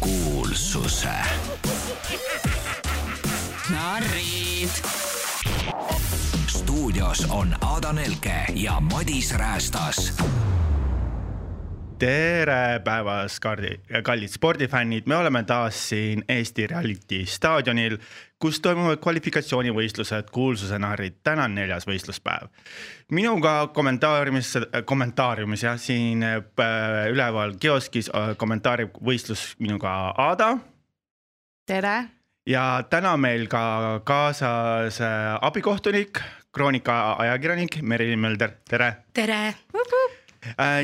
[0.00, 1.08] kuulsuse
[3.70, 4.70] narrid.
[6.46, 10.12] stuudios on Ada Nelke ja Madis Räästas.
[12.02, 13.38] Tere päevast,
[14.02, 17.94] kallid spordifännid, me oleme taas siin Eesti Reality staadionil,
[18.42, 22.50] kus toimuvad kvalifikatsioonivõistlused Kuulsuse narrid, täna on neljas võistluspäev.
[23.14, 24.50] minuga kommentaariumis,
[24.84, 26.42] kommentaariumis jah, siin äh,
[27.12, 30.56] üleval kioskis äh, kommentaarib võistlus minuga Ada
[31.66, 31.96] tere.
[32.46, 36.18] ja täna meil ka kaasas äh, abikohtunik,
[36.52, 38.96] kroonika ajakirjanik Merilin Mölder, tere!
[39.14, 39.54] Tere,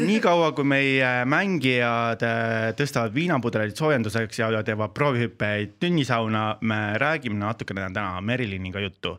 [0.01, 7.89] niikaua kui meie mängijad äh, tõstavad viinapudeleid soojenduseks ja teevad proovihüppeid tünnisauna, me räägime natukene
[7.91, 9.19] täna Meriliniga juttu.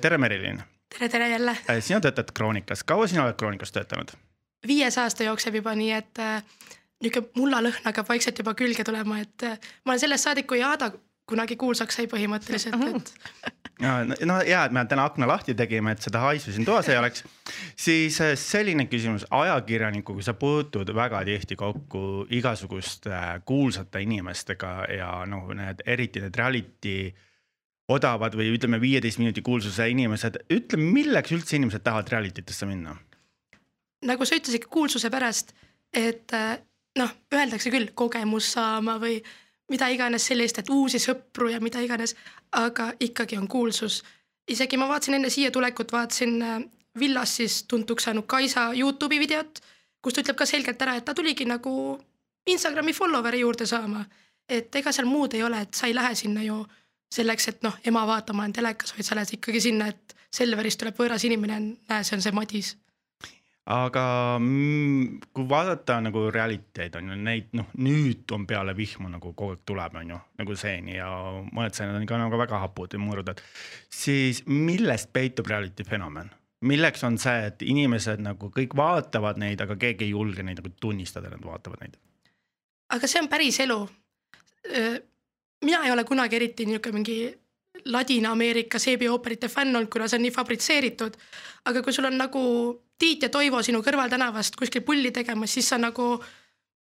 [0.00, 1.56] tere, Merilin, tere, tere jälle.
[1.80, 4.14] sina töötad Kroonikas, kaua sina oled Kroonikas töötanud?
[4.66, 6.42] viies aasta jookseb juba nii, et äh,
[7.04, 10.92] niisugune mullalõhn hakkab vaikselt juba külge tulema, et äh, ma olen sellest saadik, kui Aada
[11.28, 13.12] kunagi kuulsaks sai põhimõtteliselt,
[13.80, 16.98] et no hea, et me täna akna lahti tegime, et seda haisu siin toas ei
[17.00, 17.24] oleks.
[17.76, 25.12] siis äh, selline küsimus, ajakirjanikuga sa puutud väga tihti kokku igasuguste äh, kuulsate inimestega ja
[25.26, 26.98] noh, need eriti need reality
[27.88, 32.96] odavad või ütleme, viieteist minuti kuulsuse inimesed, ütle, milleks üldse inimesed tahavad reality tesse minna?
[34.04, 35.54] nagu sa ütlesid, kuulsuse pärast,
[35.96, 36.58] et äh,
[37.00, 39.18] noh, öeldakse küll kogemus saama või
[39.70, 42.14] mida iganes sellist, et uusi sõpru ja mida iganes,
[42.52, 44.02] aga ikkagi on kuulsus.
[44.48, 46.64] isegi ma vaatasin enne siia tulekut, vaatasin äh,
[46.98, 49.60] villas siis tuntuks saanud Kaisa Youtube'i videot,
[50.02, 51.98] kus ta ütleb ka selgelt ära, et ta tuligi nagu
[52.46, 54.04] Instagrami follower'i juurde saama.
[54.48, 56.66] et ega seal muud ei ole, et sa ei lähe sinna ju
[57.14, 60.98] selleks, et noh, ema vaatama on telekas, vaid sa lähed ikkagi sinna, et Selverist tuleb
[60.98, 62.74] võõras inimene, näe, see on see Madis
[63.64, 69.32] aga mm, kui vaadata nagu reality'd on ju neid noh, nüüd on peale vihma nagu
[69.32, 71.08] kogu aeg tuleb, on ju nagu seeni ja
[71.48, 73.40] mõned seened on ikka nagu väga hapud ja mõõrudad.
[73.88, 76.30] siis millest peitub reality fenomen?
[76.64, 80.72] milleks on see, et inimesed nagu kõik vaatavad neid, aga keegi ei julge neid nagu
[80.80, 81.96] tunnistada, et nad vaatavad neid?
[82.92, 83.80] aga see on päris elu.
[85.64, 87.18] mina ei ole kunagi eriti niisugune mingi
[87.84, 91.16] Ladina-Ameerika seebiooperite fänn olnud, kuna see on nii fabritseeritud.
[91.64, 92.44] aga kui sul on nagu
[92.98, 96.06] Tiit ja Toivo sinu kõrvaltänavast kuskil pulli tegemas, siis sa nagu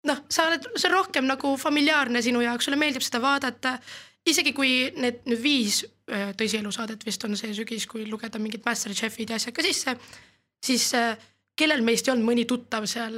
[0.09, 3.79] noh, sa oled, see on rohkem nagu familiaarne sinu jaoks, sulle meeldib seda vaadata.
[4.27, 9.31] isegi kui need nüüd viis öö, tõsielusaadet vist on see sügis, kui lugeda mingid Masterchefid
[9.31, 9.97] ja asjad ka sisse,
[10.65, 11.17] siis äh,
[11.57, 13.17] kellel meist ei olnud mõni tuttav seal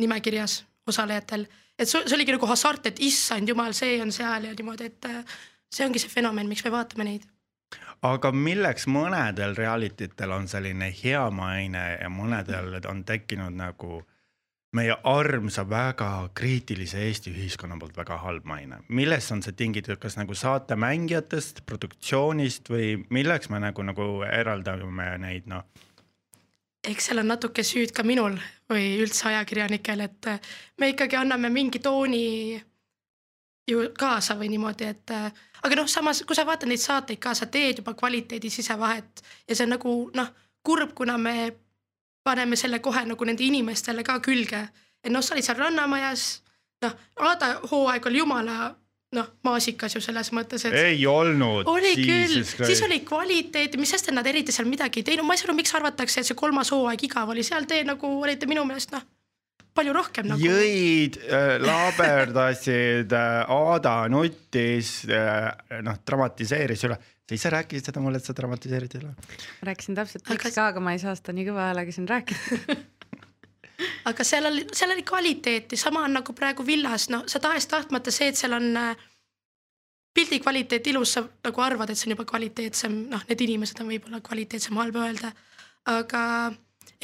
[0.00, 1.46] nimekirjas osalejatel,
[1.78, 5.08] et see see oligi nagu hasart, et issand jumal, see on seal ja niimoodi, et
[5.10, 5.36] äh,
[5.72, 7.28] see ongi see fenomen, miks me vaatame neid.
[8.04, 14.02] Aga milleks mõnedel reality tel on selline hea maine ja mõnedel on tekkinud nagu
[14.74, 20.18] meie armsa väga kriitilise Eesti ühiskonna poolt väga halb maine, millest on see tingitud, kas
[20.18, 25.62] nagu saate mängijatest, produktsioonist või milleks me nagu, nagu eraldame neid noh,
[26.84, 28.36] eks seal on natuke süüd ka minul
[28.70, 30.30] või üldse ajakirjanikel, et
[30.80, 32.58] me ikkagi anname mingi tooni
[33.68, 37.34] ju kaasa või niimoodi, et äh, aga noh, samas kui sa vaatad neid saateid ka,
[37.34, 40.30] sa teed juba kvaliteedi sisevahet ja see on nagu noh,
[40.64, 41.52] kurb, kuna me
[42.24, 44.62] paneme selle kohe nagu nende inimestele ka külge.
[45.04, 46.42] et noh, sa olid seal Rannamajas,
[46.84, 48.74] noh, Aada hooaeg oli jumala
[49.14, 51.68] noh, maasikas ju selles mõttes, et ei olnud.
[51.70, 55.36] oli küll, siis oli kvaliteet, mis sest, et nad eriti seal midagi ei teinud, ma
[55.36, 58.48] ei saa aru, miks arvatakse, et see kolmas hooaeg igav oli, seal te nagu olite
[58.50, 59.04] minu meelest noh,
[59.74, 60.40] palju rohkem nagu.
[60.42, 61.18] jõid,
[61.64, 66.98] laaberdasid, Aada nuttis, noh dramatiseeris üle.
[67.28, 69.14] sa ise rääkisid seda mulle, et sa dramatiseerid üle?
[69.66, 72.76] rääkisin täpselt Aga- miks ka, aga ma ei saa seda nii kõva häälega siin rääkida.
[74.10, 78.28] aga seal oli, seal oli kvaliteeti, sama on nagu praegu villas, no sa tahes-tahtmata see,
[78.32, 78.94] et seal on äh,
[80.14, 83.90] pildi kvaliteet ilus, sa nagu arvad, et see on juba kvaliteetsem, noh, need inimesed on
[83.90, 85.32] võib-olla kvaliteetsem, halb öelda.
[85.90, 86.20] aga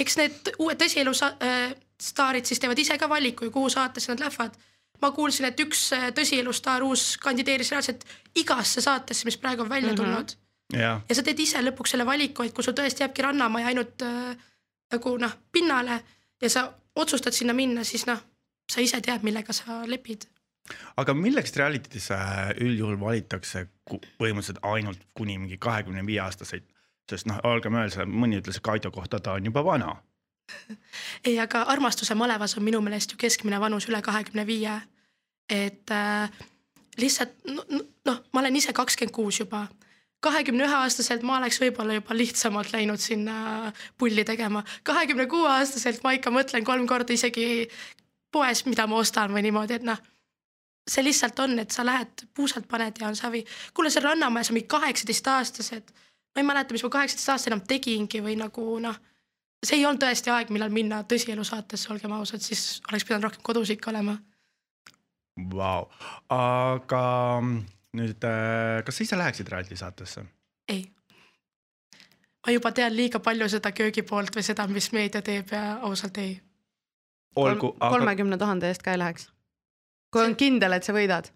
[0.01, 4.13] eks need uued tõsielu sa- äh, staarid siis teevad ise ka valiku ju, kuhu saatesse
[4.13, 4.57] nad lähevad.
[5.03, 8.05] ma kuulsin, et üks äh, tõsielu staar uus kandideeris reaalselt
[8.37, 9.97] igasse saatesse, mis praegu on välja Mhm.
[9.97, 10.35] tulnud
[10.73, 14.03] jah, ja sa teed ise lõpuks selle valiku, et kui sul tõesti jääbki Rannamaja ainult
[14.03, 14.37] äh,
[14.93, 16.03] nagu noh, pinnale
[16.43, 18.19] ja sa otsustad sinna minna, siis noh,
[18.73, 20.27] sa ise tead, millega sa lepid.
[20.97, 22.17] aga milleks reality desse
[22.61, 26.63] üldjuhul valitakse põhimõtteliselt ainult kuni mingi kahekümne viie aastaseid,
[27.11, 29.97] sest noh, olgem öeldud, mõni ütles, Kaido kohta ta on juba vana.
[31.27, 34.81] ei, aga Armastuse malevas on minu meelest ju keskmine vanus üle kahekümne viie.
[35.51, 36.31] et äh,
[36.97, 39.67] lihtsalt no- no- noh, ma olen ise kakskümmend kuus juba
[40.21, 46.03] kahekümne ühe aastaselt ma oleks võib-olla juba lihtsamalt läinud sinna pulli tegema, kahekümne kuue aastaselt
[46.05, 47.69] ma ikka mõtlen kolm korda isegi
[48.33, 50.01] poes, mida ma ostan või niimoodi, et noh
[50.91, 53.45] see lihtsalt on, et sa lähed puusalt paned ja on savi.
[53.75, 55.93] kuule, see Rannamäes on mingi kaheksateistaastased.
[56.35, 58.97] ma ei mäleta, mis ma kaheksateist-aastasena enam tegingi või nagu noh,
[59.67, 63.45] see ei olnud tõesti aeg, millal minna tõsielu saatesse, olgem ausad, siis oleks pidanud rohkem
[63.47, 64.17] kodus ikka olema.
[65.51, 65.89] Vau,
[66.35, 67.03] aga
[67.97, 70.25] nüüd, äh, kas sa ise läheksid reality saatesse?
[70.71, 70.85] ei.
[72.47, 76.19] ma juba tean liiga palju seda köögi poolt või seda, mis meedia teeb ja ausalt
[76.23, 76.37] ei.
[77.37, 77.91] olgu, aga.
[77.97, 79.27] kolmekümne tuhande eest ka ei läheks
[80.11, 81.31] kui on kindel, et sa võidad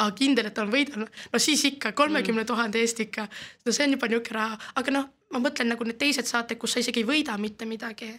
[0.00, 3.26] aga kindel, et on võidan, no siis ikka kolmekümne tuhande eest ikka,
[3.66, 6.74] no see on juba niisugune raha, aga noh, ma mõtlen nagu need teised saated, kus
[6.74, 8.10] sa isegi ei võida mitte midagi,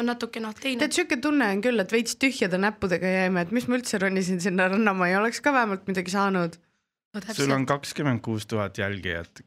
[0.00, 0.80] on natuke noh teine.
[0.82, 4.40] tead, sihuke tunne on küll, et veits tühjade näppudega jäime, et mis ma üldse ronisin
[4.44, 7.22] sinna Rannamäe, oleks ka vähemalt midagi saanud no,.
[7.36, 9.44] sul on kakskümmend kuus tuhat jälgijat.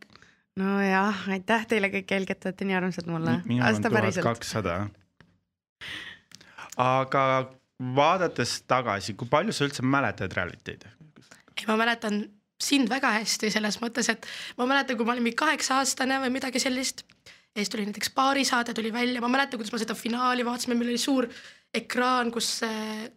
[0.59, 3.39] nojah, aitäh teile kõik jälgijad, te olete nii armsad mulle.
[3.45, 4.79] minul on tuhat kakssada.
[6.77, 7.25] aga
[7.95, 10.85] vaadates tagasi, kui palju sa üldse mäletad reality'd?
[11.57, 12.25] ei, ma mäletan
[12.63, 14.27] sind väga hästi selles mõttes, et
[14.57, 17.05] ma mäletan, kui ma olin mingi kaheksa aastane või midagi sellist.
[17.55, 20.91] ja siis tuli näiteks baarisaade tuli välja, ma mäletan, kuidas ma seda finaali vaatasime, meil
[20.91, 21.27] oli suur
[21.73, 22.61] ekraan, kus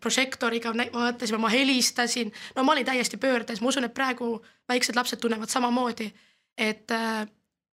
[0.00, 4.34] prožektoriga vaatasime, ma helistasin, no ma olin täiesti pöördes, ma usun, et praegu
[4.68, 6.10] väiksed lapsed tunnevad samamoodi,
[6.58, 7.26] et äh,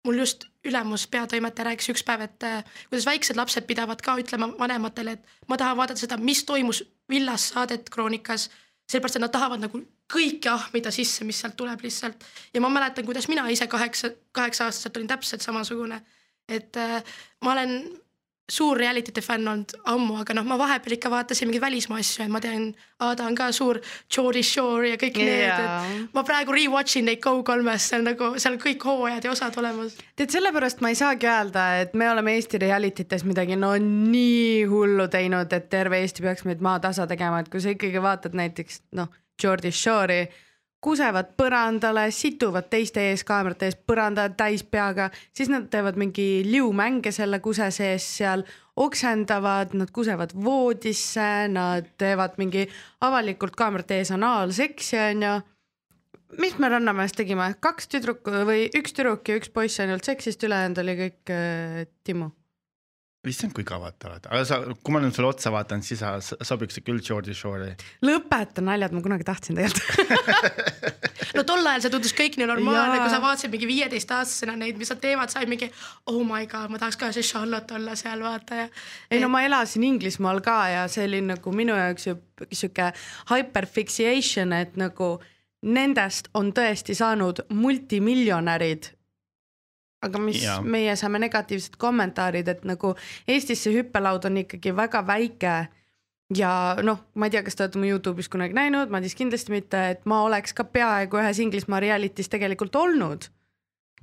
[0.06, 4.52] mul just ülemus peatoimetaja rääkis üks päev, et äh, kuidas väiksed lapsed pidavad ka ütlema
[4.60, 8.50] vanematele, et ma tahan vaadata seda, mis toimus villas saadet Kroonikas.
[8.90, 13.06] sellepärast, et nad tahavad nagu kõike ahmida sisse, mis sealt tuleb lihtsalt ja ma mäletan,
[13.06, 16.02] kuidas mina ise kaheksa, kaheksa aastaselt olin täpselt samasugune.
[16.50, 17.04] et äh,
[17.42, 17.84] ma olen
[18.50, 22.32] suur reality'te fänn olnud ammu, aga noh, ma vahepeal ikka vaatasin mingeid välismaa asju ja
[22.34, 23.78] ma tean, Aada on ka suur
[24.12, 25.30] Geordie Shore ja kõik yeah.
[25.30, 29.56] need, et ma praegu rewatch in neid Go3-s, seal nagu seal kõik hooajad ja osad
[29.62, 29.96] olemas.
[30.20, 34.66] tead, sellepärast ma ei saagi öelda, et me oleme Eesti reality tes midagi no nii
[34.72, 38.82] hullu teinud, et terve Eesti peaks meid maatasa tegema, et kui sa ikkagi vaatad näiteks
[38.98, 40.28] noh, Geordie Shore'i
[40.80, 47.12] kusevad põrandale, situvad teiste ees kaamerate ees põranda täis peaga, siis nad teevad mingi liumänge
[47.16, 48.46] selle kuse sees seal,
[48.80, 52.64] oksendavad, nad kusevad voodisse, nad teevad mingi
[53.04, 55.38] avalikult kaamerate ees anaalseksi onju.
[56.40, 60.84] mis me Rannamäes tegime, kaks tüdrukut või üks tüdruk ja üks poiss ainult seksist, ülejäänud
[60.86, 62.30] oli kõik äh, Timmu
[63.28, 66.14] issand, kui kaval te olete, aga sa, kui ma nüüd sulle otsa vaatan, siis sa
[66.22, 67.74] sobiks küll Geordie Shore'i.
[68.06, 70.94] lõpeta naljad, ma kunagi tahtsin tegelikult
[71.36, 74.92] no tol ajal see tundus kõik nii normaalne, kui sa vaatasid mingi viieteistaastasena neid, mis
[74.94, 75.68] nad teevad, sa olid mingi
[76.12, 78.70] oh my god, ma tahaks ka see Charlotte olla seal vaata ja.
[79.12, 82.08] ei no ma elasin Inglismaal ka ja see oli nagu minu jaoks
[82.54, 82.88] sihuke
[83.34, 85.18] hyperfixation, et nagu
[85.68, 88.94] nendest on tõesti saanud multimiljonärid
[90.06, 90.60] aga mis ja.
[90.64, 92.94] meie saame negatiivsed kommentaarid, et nagu
[93.28, 95.56] Eestis see hüppelaud on ikkagi väga väike
[96.36, 96.52] ja
[96.86, 100.06] noh, ma ei tea, kas te olete mu Youtube'is kunagi näinud, Madis kindlasti mitte, et
[100.10, 103.30] ma oleks ka peaaegu ühes Inglismaa reality's tegelikult olnud.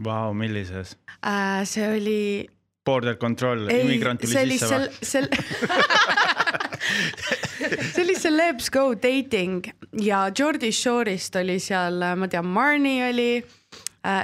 [0.04, 1.64] Vau, millises äh,?
[1.64, 2.20] see oli.
[2.86, 4.90] Border control, immigrant tuli sisse või?
[5.02, 5.24] sel...
[7.94, 9.66] see oli Celebs Go dating
[10.04, 13.30] ja Geordie Shore'ist oli seal, ma tean, Marnie oli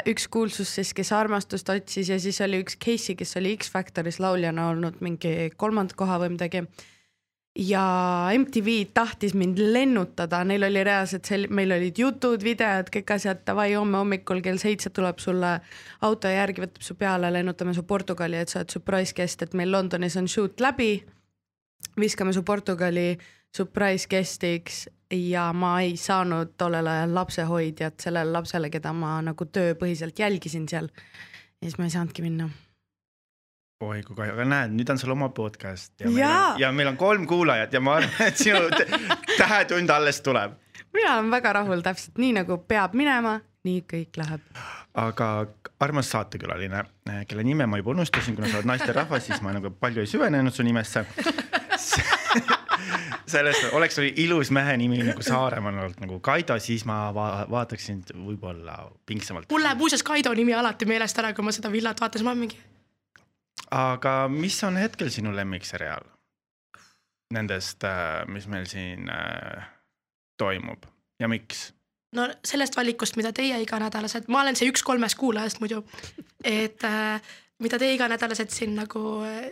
[0.09, 4.69] üks kuulsus siis, kes armastust otsis ja siis oli üks Casey, kes oli X-Factoris lauljana
[4.73, 6.65] olnud mingi kolmanda koha või midagi.
[7.59, 7.83] ja
[8.33, 13.75] MTV tahtis mind lennutada, neil oli reaalselt sel-, meil olid jutud, videod, kõik asjad, davai,
[13.75, 15.59] homme hommikul kell seitse tuleb sulle
[16.01, 19.73] auto järgi, võtab su peale, lennutame su Portugali, et sa oled surprise guest, et meil
[19.73, 21.05] Londonis on shoot läbi.
[22.01, 23.19] viskame su Portugali
[23.53, 30.19] surprise guest'iks ja ma ei saanud tollel ajal lapsehoidjat sellele lapsele, keda ma nagu tööpõhiselt
[30.19, 30.89] jälgisin seal.
[30.89, 32.49] ja siis ma ei saanudki minna.
[33.83, 36.13] oi kui kahju, aga näed, nüüd on sul oma podcast ja, ja.
[36.13, 38.61] Meil on, ja meil on kolm kuulajat ja ma arvan, et sinu
[39.39, 40.59] tähetund alles tuleb.
[40.93, 44.63] mina olen väga rahul, täpselt nii nagu peab minema, nii kõik läheb.
[44.95, 45.33] aga
[45.81, 46.85] armas saatekülaline,
[47.29, 50.55] kelle nime ma juba unustasin, kuna sa oled naisterahvas, siis ma nagu palju ei süvenenud
[50.55, 51.05] su nimesse
[53.33, 58.79] sellest oleks ilus mehe nimi nagu Saaremaal olnud nagu Kaido, siis ma va vaataksin võib-olla
[59.07, 59.51] pingsamalt.
[59.51, 62.59] mul läheb muuseas Kaido nimi alati meelest ära, kui ma seda villat vaatasin, ma mingi.
[63.71, 66.09] aga mis on hetkel sinu lemmikseriaal?
[67.33, 69.69] Nendest, äh, mis meil siin äh,
[70.37, 70.85] toimub
[71.21, 71.71] ja miks?
[72.17, 75.81] no sellest valikust, mida teie iganädalased, ma olen see üks kolmest kuulajast muidu,
[76.45, 79.49] et äh, mida te iganädalased siin nagu äh,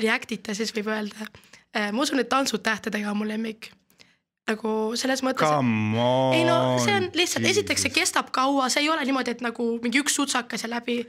[0.00, 1.28] react ite, siis võib öelda
[1.72, 3.70] ma usun, et Tantsud tähtedega on mu lemmik
[4.48, 5.48] nagu selles mõttes.
[6.34, 9.68] ei no see on lihtsalt, esiteks see kestab kaua, see ei ole niimoodi, et nagu
[9.82, 11.02] mingi üks sutsakas ja läbi.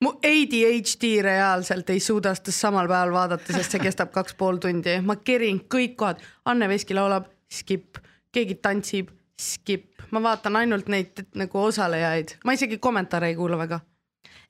[0.00, 4.96] mu ADHD reaalselt ei suuda seda samal päeval vaadata, sest see kestab kaks pool tundi,
[5.04, 8.00] ma kerin kõik kohad, Anne Veski laulab, skip,
[8.32, 13.80] keegi tantsib, skip, ma vaatan ainult neid nagu osalejaid, ma isegi kommentaare ei kuula väga.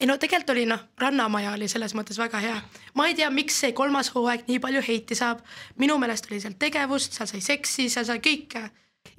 [0.01, 2.59] Ei no tegelikult oli noh, Rannamaja oli selles mõttes väga hea.
[2.97, 5.43] ma ei tea, miks see kolmas hooaeg nii palju heiti saab.
[5.79, 8.63] minu meelest oli seal tegevust, seal sai seksi, seal sai kõike.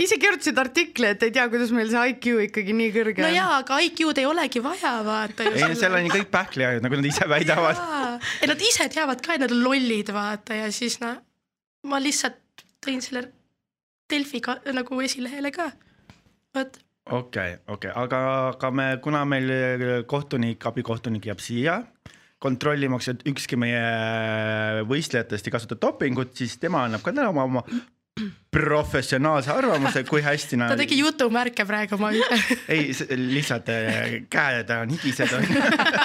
[0.02, 3.38] ise kirjutasid artikli, et ei tea, kuidas meil see IQ ikkagi nii kõrge no on.
[3.38, 7.12] jaa, aga IQ-d ei olegi vaja vaata ei, seal on ju kõik pähkliajad, nagu nad
[7.12, 7.84] ise väidavad.
[8.42, 11.20] ei nad ise teavad ka, et nad on lollid vaata ja siis noh,
[11.86, 13.28] ma lihtsalt tõin selle
[14.12, 15.70] Delfi ka, nagu esilehele ka.
[16.56, 18.20] vot, okei, okei, aga,
[18.54, 21.82] aga me, kuna meil kohtunik, abikohtunik jääb siia
[22.42, 23.82] kontrollimaks, et ükski meie
[24.90, 27.62] võistlejatest ei kasuta dopingut, siis tema annab ka täna oma, oma
[28.52, 30.80] professionaalse arvamuse, kui hästi ta nad.
[30.82, 32.42] tegi jutumärke praegu, ma ütlen.
[32.68, 32.90] ei,
[33.36, 35.32] lihtsalt äh, käed on higised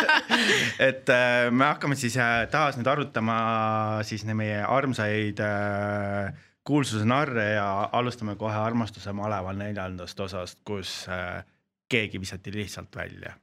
[0.89, 2.19] et äh, me hakkame siis
[2.53, 3.39] taas nüüd arutama
[4.07, 5.43] siis meie armsaid
[6.67, 11.45] kuulsuse narre ja alustame kohe armastuse maleval neljandast osast, kus äh,
[11.89, 13.35] keegi visati lihtsalt välja.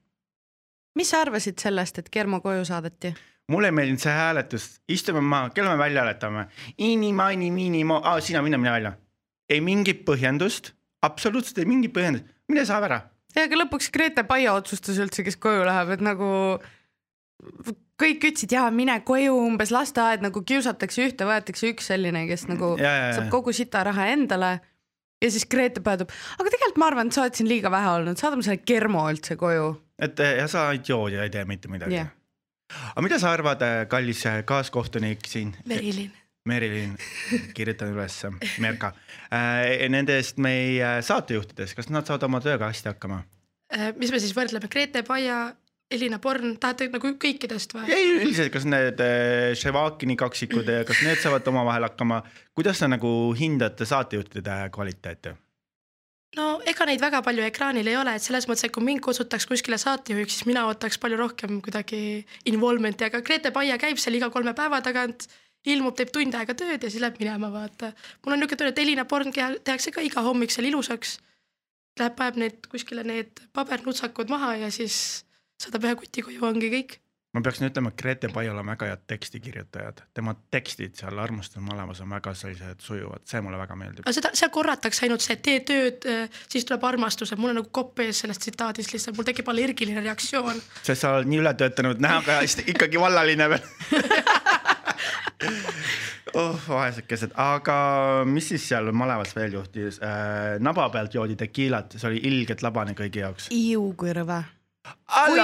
[0.95, 3.13] mis sa arvasid sellest, et Germo koju saadeti?
[3.47, 6.45] mulle ei meeldinud see hääletus, istume maha, kelle me välja hääletame,
[6.77, 8.93] ini-mani, mini-mo ah,, sina mine, mine välja.
[9.49, 13.01] ei mingit põhjendust, absoluutselt ei mingit põhjendust, mine saa ära
[13.35, 16.29] ja aga lõpuks Grete Paia otsustas üldse, kes koju läheb, et nagu
[18.01, 22.73] kõik ütlesid ja mine koju umbes lasteaed nagu kiusatakse ühte, võetakse üks selline, kes nagu
[22.79, 23.17] Ja, ja, ja.
[23.19, 24.59] saab kogu sita raha endale.
[25.23, 26.09] ja siis Grete päädub,
[26.39, 29.37] aga tegelikult ma arvan, et sa oled siin liiga vähe olnud, saadame selle Germo üldse
[29.39, 29.69] koju.
[30.01, 32.11] et eh, ja sa idioot ja ei tee mitte midagi yeah..
[32.95, 36.11] aga mida sa arvad, kallis eh, kaaskohtunik siin, Merilin.
[36.45, 36.97] Merilin,
[37.55, 38.91] kirjutan ülesse, Merka
[39.89, 43.21] nendest meie saatejuhtidest, kas nad saavad oma tööga hästi hakkama?
[43.95, 45.53] Mis me siis võrdleme, Grete Paia,
[45.93, 47.87] Elina Born, tahate nagu kõikidest või?
[47.93, 49.01] ei üldiselt, kas need
[49.59, 52.23] Ševakini kaksikud, kas need saavad omavahel hakkama,
[52.57, 55.37] kuidas sa nagu hindad saatejuhtide kvaliteeti?
[56.37, 59.47] no ega neid väga palju ekraanil ei ole, et selles mõttes, et kui mind kutsutaks
[59.49, 62.01] kuskile saatejuhiks, siis mina ootaks palju rohkem kuidagi
[62.49, 65.27] involvement'i, aga Grete Paia käib seal iga kolme päeva tagant,
[65.69, 67.93] ilmub, teeb tund aega tööd ja siis läheb minema, vaata.
[68.23, 71.19] mul on niisugune tunne, et Elina Born tehakse ka iga hommik seal ilusaks.
[71.99, 74.97] Läheb, paneb need kuskile need pabernutsakud maha ja siis
[75.63, 76.99] saadab ühe kuti koju, ongi kõik.
[77.33, 82.03] ma peaksin ütlema, et Grete Paial on väga head tekstikirjutajad, tema tekstid seal Armastuse malevas
[82.05, 84.05] on väga sellised sujuvad, see mulle väga meeldib.
[84.05, 86.07] aga seda, seal korratakse ainult see, et tee tööd,
[86.45, 90.05] siis tuleb armastus, et mul on nagu kopp ees sellest tsitaadist lihtsalt, mul tekib allergiline
[90.05, 93.63] reaktsioon sest sa oled nii ületöötanud näoga ja siis ikkagi vallaline veel
[96.33, 97.75] oh vaesekesed, aga
[98.29, 100.59] mis siis seal malevas veel juhtus äh,?
[100.63, 103.49] naba pealt joodi tekiilat, see oli ilgelt labane kõigi jaoks.
[103.53, 104.43] Iu kui rõve.
[105.25, 105.39] Kui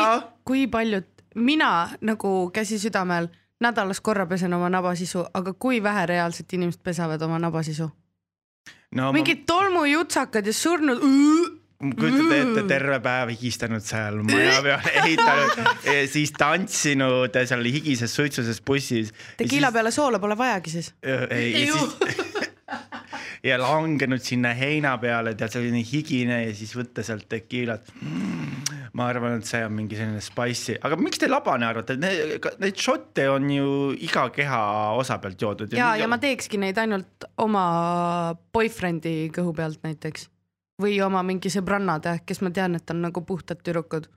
[0.45, 1.05] kui paljud,
[1.35, 3.29] mina nagu käsi südamel
[3.61, 7.89] nädalas korra pesen oma nabasisu, aga kui vähe reaalselt inimesed pesavad oma nabasisu?
[8.95, 11.03] no mingid tolmujutsakad ja surnud.
[11.79, 15.61] ma kujutate ette, terve päev higistanud seal maja peal, ehitanud,
[16.11, 19.13] siis tantsinud seal higises suitsuses bussis.
[19.37, 20.93] tekiila peale soola pole vajagi siis.
[21.03, 22.25] ei, ja siis
[23.43, 28.79] ja langenud sinna heina peale, tead selline higine ja siis võtta sealt tekiilat mm,.
[28.99, 32.79] ma arvan, et see on mingi selline spicy, aga miks te labane arvate, need, neid
[32.79, 33.69] šotte on ju
[34.07, 34.63] iga keha
[34.99, 35.77] osa pealt joodud.
[35.77, 37.63] ja, ja ma teekski neid ainult oma
[38.53, 40.27] boyfriend'i kõhu pealt näiteks
[40.79, 44.07] või oma mingi sõbrannade, kes ma tean, et on nagu puhtad tüdrukud.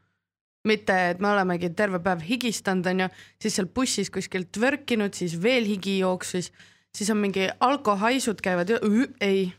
[0.62, 3.08] mitte, et me olemegi terve päev higistanud, onju,
[3.42, 6.52] siis seal bussis kuskil tvörkinud, siis veel higi jooksis,
[6.96, 8.70] siis on mingi alkohaisud käivad
[9.20, 9.52] ei,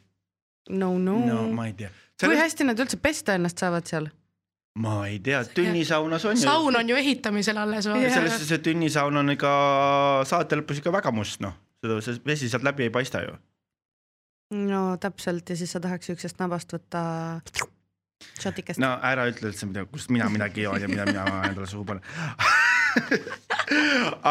[0.70, 1.90] no no, no ma ei tea.
[2.24, 4.10] kui hästi nad üldse pesta ennast saavad seal?
[4.80, 6.46] ma ei tea, tünnisaunas on ju.
[6.46, 7.84] saun on ju ehitamisel alles.
[7.86, 9.54] selles suhtes, et tünnisaun on ikka
[10.30, 13.38] saate lõpus ikka väga must, noh, seda, vesi sealt läbi ei paista ju.
[14.70, 17.04] no täpselt ja siis sa tahaks siuksest nabast võtta
[18.40, 18.96] šotikest no..
[18.96, 22.04] no ära ütle üldse midagi, kust mina midagi joon ja mida mina endale suhu panen.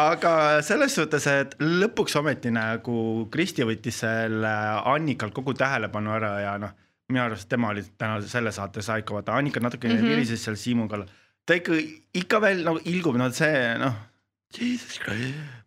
[0.05, 4.53] aga selles suhtes, et lõpuks ometi nagu Kristi võttis selle
[4.93, 6.73] Annikalt kogu tähelepanu ära ja noh,
[7.11, 9.99] minu arust tema oli täna selle saate saika, vaata Annika natukene mm.
[9.99, 10.15] -hmm.
[10.15, 11.07] virises seal Siimu kallal.
[11.45, 11.77] ta ikka,
[12.13, 13.95] ikka veel nagu ilgub, no see noh,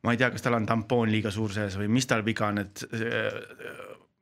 [0.03, 2.59] ma ei tea, kas tal on tampoon liiga suur sees või mis tal viga on,
[2.63, 3.41] et äh,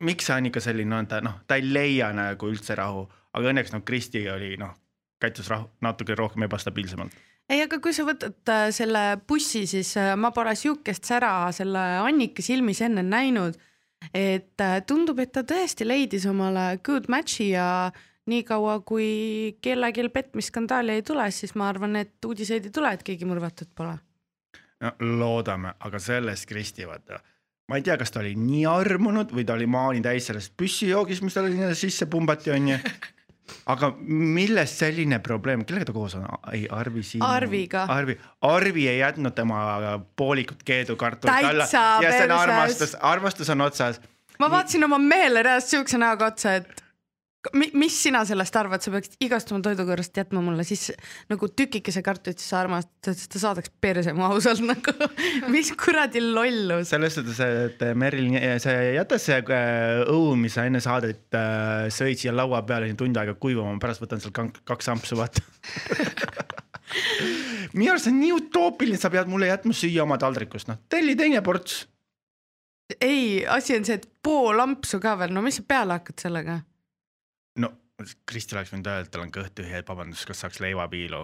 [0.00, 3.74] miks see Annika selline on, ta noh, ta ei leia nagu üldse rahu, aga õnneks
[3.74, 4.74] noh, Kristi oli noh,
[5.20, 7.12] käitus rahu, natuke rohkem ebastabiilsemalt.
[7.48, 11.82] ei, aga kui sa võtad äh, selle bussi, siis äh, ma pole sihukest sära selle
[12.04, 13.58] Annika silmis enne näinud.
[14.12, 17.92] et äh, tundub, et ta tõesti leidis omale good match'i ja
[18.28, 23.28] niikaua kui kellelgi petmisskandaali ei tule, siis ma arvan, et uudiseid ei tule, et keegi
[23.28, 23.96] mõrvatud pole.
[24.80, 27.20] no loodame, aga sellest Kristi vaata.
[27.68, 31.24] ma ei tea, kas ta oli nii armunud või ta oli maani täis sellest püssijoogist,
[31.24, 32.80] mis talle sinna sisse pumbati, onju.
[33.66, 36.26] aga millest selline probleem, kellega ta koos on?
[36.52, 37.24] ei, Arvi Siim.
[37.26, 37.84] Arviga.
[37.92, 38.16] Arvi,
[38.48, 39.60] Arvi ei jätnud tema
[40.16, 41.68] poolikut keedukartulit alla
[42.02, 44.00] ja see on armastus, armastus on otsas.
[44.38, 46.83] ma vaatasin oma mehele reaalselt siukse näoga otsa, et
[47.52, 50.90] mis sina sellest arvad, sa peaksid igast oma toidu kõrvast jätma mulle siis
[51.30, 54.94] nagu tükikese kartulit, siis sa armastad, et ta saadaks perse mu ausalt nagu.
[55.52, 56.88] mis kuradi lollus.
[56.92, 62.22] selles suhtes, et Merilin, see jäta see äh, õu, mis sa enne saadet äh, sõid
[62.22, 65.44] siia laua peale tund aega kuivama, pärast võtan sealt kak- kaks ampsu, vaata.
[67.74, 71.16] minu arust see on nii utoopiline, sa pead mulle jätma süüa oma taldrikust, noh, telli
[71.18, 71.84] teine ports.
[73.00, 76.60] ei, asi on see, et pool ampsu ka veel, no mis sa peale hakkad sellega?
[77.60, 77.70] No
[78.26, 81.22] Kristi oleks võinud öelda, et tal on kõht tühi, et vabandust, kas saaks leivapiilu.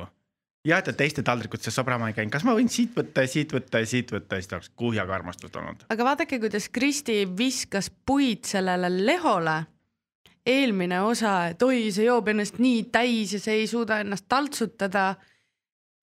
[0.69, 3.81] jah, et teiste taldrikutesse sobrama ei käinud, kas ma võin siit võtta ja siit võtta
[3.83, 5.85] ja siit võtta ja siis ta oleks kuhjaga armastust olnud.
[5.91, 9.65] aga vaadake, kuidas Kristi viskas puid sellele lehole.
[10.47, 15.15] eelmine osa, et oi, see joob ennast nii täis ja see ei suuda ennast taltsutada.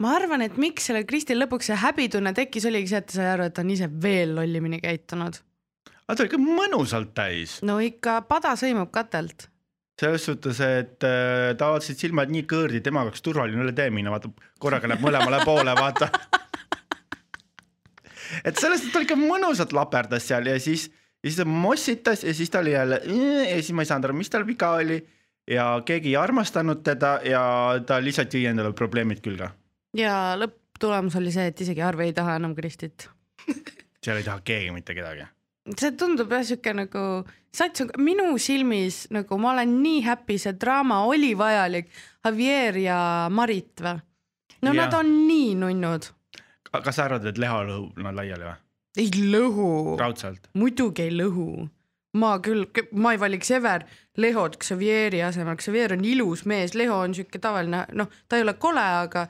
[0.04, 3.34] ma arvan, et miks sellel Kristil lõpuks see häbitunne tekkis, oligi see, et ta sai
[3.34, 5.40] aru, et ta on ise veel lollimini käitunud.
[6.08, 9.48] aga ta oli ikka mõnusalt täis, no ikka pada sõimab katelt.
[10.02, 14.30] Selles suhtes, et äh, oleksid silmad nii kõõrdid, tema jaoks turvaline üle tee minna, vaata
[14.62, 16.10] korraga näeb mõlemale poole, vaata.
[18.48, 20.88] et sellest, et ta ikka mõnusalt laperdas seal ja siis,
[21.24, 24.20] ja siis ta mossitas ja siis ta oli jälle ja siis ma ei saanud aru,
[24.22, 25.00] mis tal viga oli
[25.48, 27.42] ja keegi ei armastanud teda ja
[27.88, 29.50] ta lihtsalt jõi endale probleemid külge.
[29.98, 33.10] ja lõpptulemus oli see, et isegi Arvi ei taha enam Kristit.
[34.04, 35.28] seal ei taha keegi mitte kedagi.
[35.80, 37.04] see tundub jah siuke nagu,
[37.58, 41.90] sats on minu silmis nagu ma olen nii happy, see draama oli vajalik.
[42.26, 43.00] Javier ja
[43.32, 43.98] Marit või?
[44.62, 44.86] no Jah.
[44.86, 46.10] nad on nii nunnud.
[46.72, 48.58] kas sa arvad, et Leho lõhub nad laiali või?
[48.98, 50.50] ei lõhu, raudselt.
[50.58, 51.68] muidugi ei lõhu.
[52.18, 52.66] ma küll,
[52.98, 53.86] ma ei valiks ever
[54.18, 58.56] Lehot Xavieri asemel, Xavier on ilus mees, Leho on siuke tavaline, noh, ta ei ole
[58.58, 59.28] kole, aga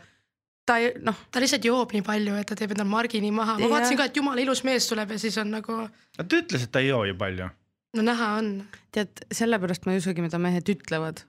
[0.67, 3.57] ta ei, noh, ta lihtsalt joob nii palju, et ta teeb endal margi nii maha,
[3.59, 3.73] ma Jah.
[3.75, 5.79] vaatasin ka, et jumala ilus mees tuleb ja siis on nagu,
[6.17, 7.49] ta ütles, et ta ei joo ju palju.
[7.95, 8.51] No näha on.
[8.91, 11.23] tead, sellepärast ma ei usugi, mida mehed ütlevad.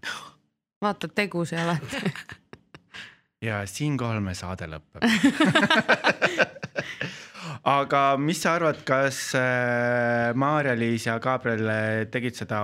[0.83, 2.13] vaata tegusid alati.
[3.49, 5.05] ja siinkohal me saade lõpeb.
[7.79, 12.63] aga mis sa arvad, kas äh, Maarja-Liis ja Gabriel äh, tegid seda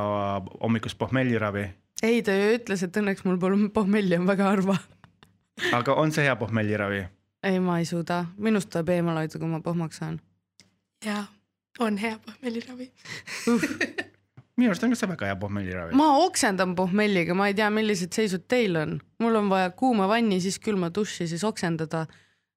[0.60, 1.66] hommikust pohmelliravi,
[2.04, 4.76] ei, ta ju ütles, et õnneks mul pole pohmelli, on väga harva.
[5.78, 7.04] aga on see hea pohmelliravi?
[7.44, 10.20] ei, ma ei suuda, minust tuleb eemal hoida, kui ma pohmaks saan.
[11.04, 11.24] ja
[11.78, 12.90] on hea pohmelliravi.
[14.56, 15.96] minu arust on ka see väga hea pohmelliravi.
[15.98, 18.98] ma oksendan pohmelliga, ma ei tea, millised seisud teil on.
[19.22, 22.06] mul on vaja kuuma vanni, siis külma duši, siis oksendada.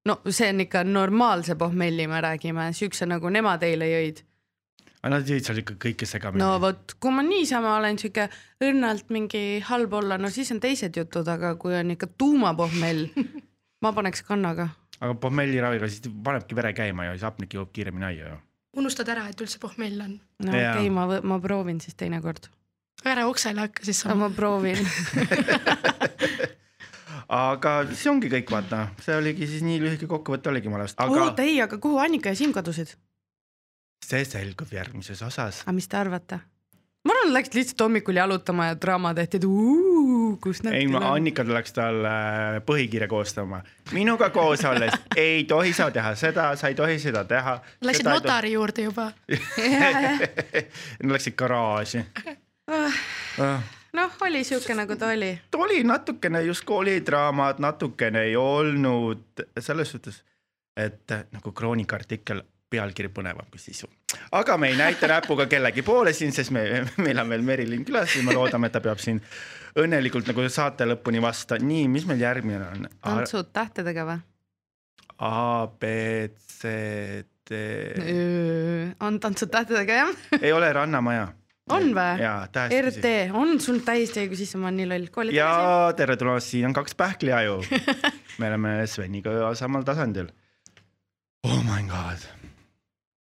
[0.06, 4.22] no see on ikka normaalse pohmelli, me räägime, siukse nagu nemad eile jõid.
[5.02, 8.28] aga nad jõid seal ikka kõike segamini no vot, kui ma niisama olen siuke
[8.62, 13.08] õrnalt mingi halb olla, no siis on teised jutud, aga kui on ikka tuumapohmell,
[13.82, 14.70] ma paneks kannaga.
[15.00, 18.44] aga pohmelliraviga siis panebki vere käima ja siis hapnik jõuab kiiremini aiu ju.
[18.78, 20.14] Unustad ära, et üldse pohmell on.
[20.44, 22.48] no okei okay,, ma, ma proovin siis teinekord.
[23.06, 24.30] ära oksele hakka siis ma sama.
[24.34, 24.80] proovin.
[27.28, 31.46] aga see ongi kõik, vaata, see oligi siis nii lühike kokkuvõte oligi mõlemast, aga oota
[31.46, 32.94] ei, aga kuhu Annika ja Siim kadusid?
[34.08, 35.64] see selgub järgmises osas.
[35.66, 36.40] aga mis te arvate?
[37.18, 39.44] Ma arvan, läks lihtsalt hommikul jalutama ja draama tehti, et
[40.40, 42.10] kus nad ei, ma Annika tuleks talle
[42.66, 43.62] põhikirja koostama.
[43.92, 47.58] minuga koos olles ei tohi sa teha seda, sa ei tohi seda teha.
[47.80, 49.12] Läksid notari juurde juba.
[51.12, 52.04] Läksid garaaži.
[53.92, 55.38] noh, oli siuke nagu ta oli.
[55.50, 60.22] ta oli natukene just koolidraamat, natukene ei olnud selles suhtes,
[60.76, 63.88] et nagu Kroonika artikkel, pealkiri põnevam kui sisu.
[64.32, 66.64] aga me ei näita näpuga kellegi poole siin, sest me,
[67.04, 69.20] meil on veel Merilin külas ja me loodame, et ta peab siin
[69.78, 71.58] õnnelikult nagu saate lõpuni vasta.
[71.60, 72.90] nii, mis meil järgmine on?
[73.04, 74.20] tantsud tähtedega või?
[75.18, 75.88] A, B,
[76.38, 76.70] C,
[77.48, 77.58] D.
[79.02, 80.24] on tantsud tähtedega jah?
[80.40, 81.28] ei ole Rannamaja.
[81.74, 82.28] on või?
[82.68, 85.32] RT, on sul täiesti õigus, issand, ma olen nii loll.
[85.34, 85.50] ja
[85.96, 87.62] tere tulemast, siin on kaks pähkliaju.
[88.40, 90.30] me oleme Sveniga samal tasandil.
[91.46, 92.24] Oh my god,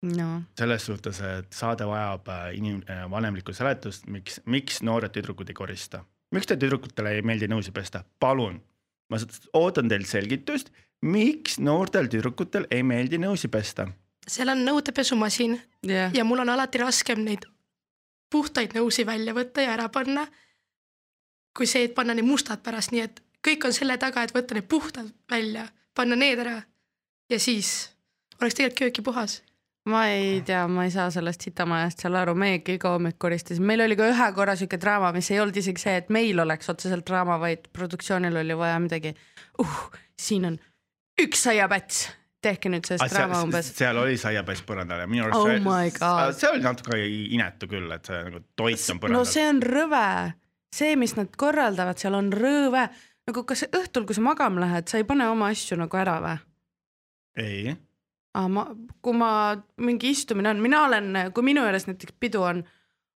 [0.05, 5.57] no selles suhtes, et saade vajab äh, inim-, vanemlikku seletust, miks, miks noored tüdrukud ei
[5.57, 6.03] korista.
[6.31, 8.61] miks te tüdrukutele ei meeldi nõusi pesta, palun.
[9.09, 9.19] ma
[9.53, 13.87] ootan teilt selgitust, miks noortel tüdrukutel ei meeldi nõusi pesta.
[14.27, 17.45] seal on nõudepesumasin jah, ja mul on alati raskem neid
[18.29, 20.27] puhtaid nõusi välja võtta ja ära panna.
[21.55, 24.57] kui see, et panna need mustad pärast, nii et kõik on selle taga, et võtta
[24.57, 26.57] need puhtad välja, panna need ära
[27.31, 27.91] ja siis
[28.41, 29.41] oleks tegelikult kööki puhas.
[29.85, 33.83] Ma ei tea, ma ei saa sellest sitamajast seal aru, meiegi iga hommik koristasime, meil
[33.85, 37.05] oli ka ühe korra siuke draama, mis ei olnud isegi see, et meil oleks otseselt
[37.07, 39.13] draama, vaid produktsioonil oli vaja midagi
[39.61, 39.81] uh,.
[40.19, 40.57] siin on
[41.21, 42.07] üks aiapäts,
[42.41, 43.71] tehke nüüd sellest draama umbes.
[43.77, 46.33] seal oli saiapäss põrandal ja minu arust Oh see- my God.
[46.39, 46.99] see oli natuke
[47.37, 50.05] inetu küll, et see nagu toit on põrandal no see on rõve,
[50.73, 52.87] see, mis nad korraldavad, seal on rõve,
[53.29, 56.37] nagu kas õhtul, kui sa magama lähed, sa ei pane oma asju nagu ära või?
[57.45, 57.75] ei,
[58.35, 58.63] aga ma,
[59.05, 59.29] kui ma
[59.87, 62.63] mingi istumine on, mina olen, kui minu juures näiteks pidu on,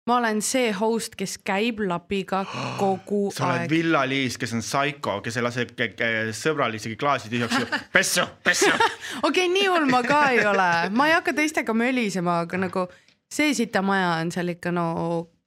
[0.07, 2.43] ma olen see host, kes käib lapiga
[2.81, 3.71] kogu sa oled aeg.
[3.73, 8.71] Villa-Liis, kes on psycho, kes ei lase ke- ke- sõbral isegi klaasi tühjaks pessu, pessu.
[9.27, 12.85] okei nii hull ma ka ei ole, ma ei hakka teistega mölisema, aga nagu
[13.33, 14.85] see sitamaja on seal ikka no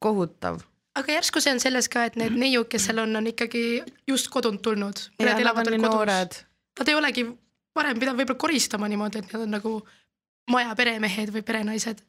[0.02, 0.58] kohutav.
[0.98, 3.62] aga järsku see on selles ka, et need neiud, kes seal on, on ikkagi
[4.10, 5.06] just kodunt tulnud.
[5.22, 6.42] nad on nii noored.
[6.80, 7.24] Nad ei olegi
[7.80, 9.74] varem pidanud võib-olla koristama niimoodi, et nad on nagu
[10.52, 12.02] maja peremehed või perenaised.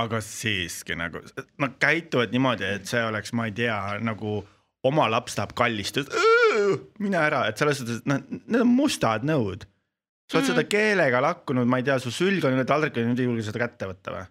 [0.00, 1.20] aga siiski nagu
[1.60, 4.40] nad käituvad niimoodi, et see oleks, ma ei tea, nagu
[4.84, 6.24] oma laps tahab kallistada,
[7.02, 9.66] mine ära, et selles suhtes, et nad, need on mustad nõud.
[10.30, 10.54] sa oled mm.
[10.54, 13.44] seda keelega lakkunud, ma ei tea, su sülg on üle taldriku ja nüüd ei julge
[13.44, 14.24] seda kätte võtta või?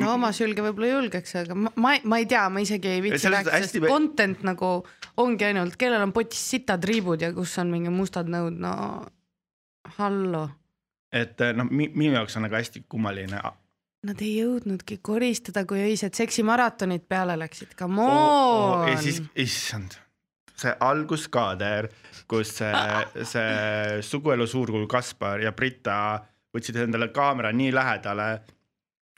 [0.00, 3.30] no oma sülge võib-olla julgeks, aga ma, ma, ma ei tea, ma isegi ei viitsi
[3.30, 4.70] rääkida, hästi sest vä- content nagu
[5.22, 8.72] ongi ainult, kellel on potis sitad riibud ja kus on mingi mustad nõud, no
[9.98, 10.48] hallo.
[11.12, 13.40] et noh, minu jaoks on nagu hästi kummaline.
[14.04, 19.96] Nad ei jõudnudki koristada, kui öised seksimaratonid peale läksid, come Oh, on ja siis, issand,
[20.60, 21.88] see alguskaader,
[22.28, 22.72] kus see,
[23.24, 25.96] see suguelu suurkuul Kaspar ja Brita
[26.54, 28.28] võtsid endale kaamera nii lähedale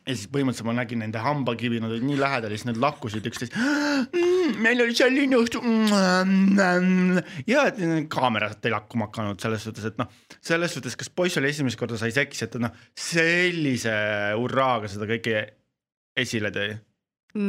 [0.07, 3.27] ja siis põhimõtteliselt ma nägin nende hambakivi, nad olid nii lähedal ja siis nad lakkusid
[3.27, 4.57] üksteist mm,.
[4.63, 7.21] meil oli selline õhtu mm,.
[7.51, 7.81] ja et
[8.13, 11.99] kaamerad ei lakkuma hakanud selles suhtes, et noh, selles suhtes, kas poiss oli esimest korda
[12.01, 13.97] sai seksi, et ta noh, sellise
[14.39, 15.43] hurraaga seda kõike
[16.17, 16.71] esile tõi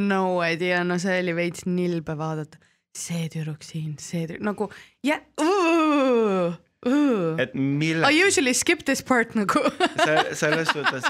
[0.09, 2.59] no idea, no see oli veits nilbe vaadata.
[2.97, 4.71] see tüdruk siin, see tüdruk nagu
[5.05, 6.47] ja uh,.
[6.47, 6.66] Uh.
[6.85, 9.63] Et mille I usually skip this part nagu
[10.41, 11.07] selles suhtes,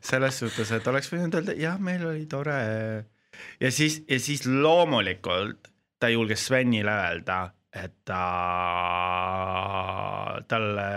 [0.00, 2.56] selles suhtes, et oleks võinud öelda, jah, meil oli tore.
[3.60, 5.68] ja siis, ja siis loomulikult
[6.00, 7.42] ta julges Svenile öelda,
[7.74, 8.22] et ta,
[10.48, 10.88] talle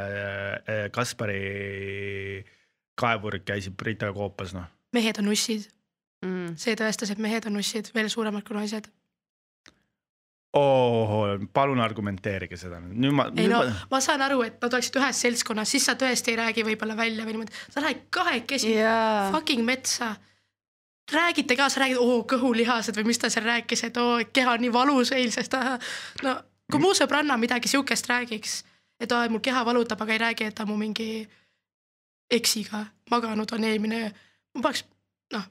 [0.61, 1.41] eh, Kaspari
[3.01, 4.69] kaevurid käisid Britaga koopas, noh.
[4.95, 5.67] mehed on ussid,
[6.23, 6.55] mm..
[6.61, 8.87] see tõestas, et mehed on ussid veel suuremad kui naised.
[10.57, 14.73] oo, palun argumenteerige seda nüüd, nüüd ma, ei no ma, ma saan aru, et nad
[14.75, 18.73] oleksid ühes seltskonnas, siis sa tõesti ei räägi võib-olla välja või niimoodi, sa lähed kahekesi
[18.75, 20.15] jaa, fucking metsa.
[21.11, 24.65] räägite ka, sa räägid, oo kõhulihased või mis ta seal rääkis, et oo keha on
[24.65, 25.55] nii valus eilsest.
[26.23, 26.35] no
[26.71, 28.63] kui mu sõbranna midagi siukest räägiks,
[28.99, 31.27] et aa, mul keha valutab, aga ei räägi, et ta mu mingi
[32.31, 34.11] eksiga maganud on eelmine öö,
[34.55, 34.85] ma paneks,
[35.33, 35.47] noh,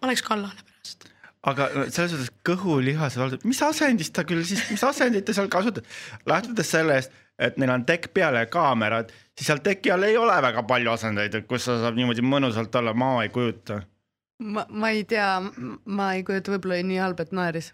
[0.00, 1.08] ma oleks kallale pärast.
[1.46, 5.86] Aga selles suhtes kõhulihase valdab, mis asendist ta küll siis, mis asendit ta seal kasutab,
[6.28, 10.34] lähtudes sellest, et neil on tekk peal ja kaamerad, siis seal teki all ei ole
[10.42, 13.82] väga palju asendeid, et kus sa saab niimoodi mõnusalt olla, ma ei kujuta.
[14.42, 15.30] ma, ma ei tea,
[15.84, 17.72] ma ei kujuta, võib-olla oli nii halb, et naeris.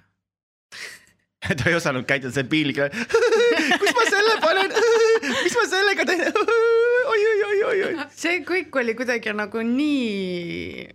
[1.57, 2.83] ta ei osanud käituda see piinlik,
[3.81, 4.77] kus ma selle panen,
[5.44, 8.09] mis ma sellega teen oi, oi, oi, oi, oi.
[8.12, 10.88] see kõik oli kuidagi nagu nii.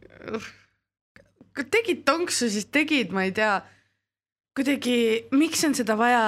[1.60, 3.58] Kui tegid tonksu, siis tegid, ma ei tea,
[4.56, 4.96] kuidagi,
[5.36, 6.24] miks on seda vaja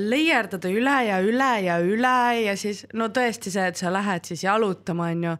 [0.00, 2.16] layerdada üle ja üle ja üle
[2.46, 5.36] ja siis no tõesti see, et sa lähed siis jalutama, onju.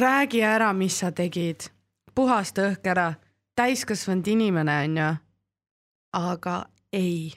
[0.00, 1.68] räägi ära, mis sa tegid,
[2.14, 3.12] puhasta õhk ära,
[3.54, 5.10] täiskasvanud inimene, onju.
[6.16, 6.56] aga
[6.92, 7.32] ei,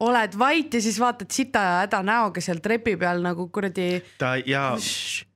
[0.00, 4.34] oled vait ja siis vaatad sita ja häda näoga seal trepi peal nagu kuradi ta
[4.46, 4.72] ja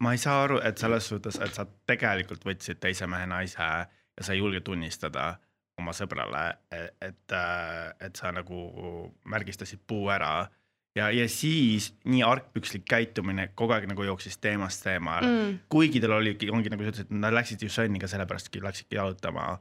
[0.02, 3.68] ma ei saa aru, et selles suhtes, et sa tegelikult võtsid teise mehe naise
[4.18, 5.37] ja sa ei julge tunnistada
[5.78, 7.35] oma sõbrale, et,
[8.02, 8.62] et sa nagu
[9.31, 10.48] märgistasid puu ära
[10.98, 15.59] ja, ja siis nii argpükslik käitumine kogu aeg nagu jooksis teemast teemale mm.
[15.72, 19.52] kuigi tal oligi, ongi nagu sa ütlesid, nad läksid ju Sunniga sellepärastki läksidki jalutama,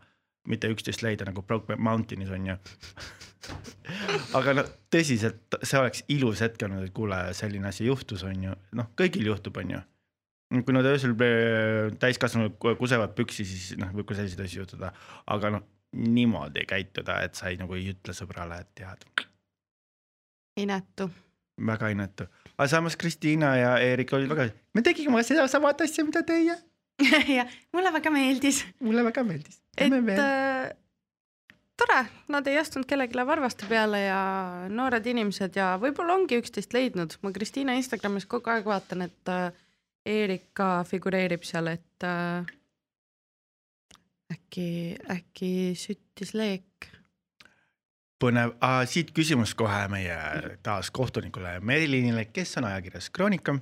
[0.47, 2.57] mitte üksteist leida nagu Brokeback Mountain'is on ju.
[4.37, 8.57] aga no tõsiselt, see oleks ilus hetk olnud, et kuule, selline asi juhtus, on ju,
[8.79, 9.83] noh, kõigil juhtub, on ju.
[10.47, 11.13] Kui nad öösel
[11.99, 14.93] täiskasvanud ku- kusevad püksi, siis noh, võib ka selliseid asju juhtuda,
[15.33, 15.65] aga noh,
[15.97, 19.05] niimoodi käituda, et sa ei nagu ei ütle sõbrale, et tead,
[20.63, 21.09] inetu.
[21.67, 22.27] väga inetu.
[22.55, 26.57] aga samas Kristiina ja Eerik olid väga, me tegime seda samat asja, mida teie,
[27.37, 29.61] ja mulle väga meeldis, mulle väga meeldis.
[29.77, 30.71] et äh,
[31.77, 32.01] tore,
[32.33, 34.21] nad ei astunud kellelegi varvaste peale ja
[34.69, 39.51] noored inimesed ja võib-olla ongi üksteist leidnud, ma Kristiina Instagramis kogu aeg vaatan, et äh,
[40.07, 42.45] Erika figureerib seal, et äh,
[44.33, 44.69] äkki,
[45.11, 46.63] äkki süttis leek.
[48.17, 48.55] põnev,
[48.89, 50.15] siit küsimus kohe meie
[50.65, 53.53] taas kohtunikule Merilinile, kes on ajakirjas Kroonika.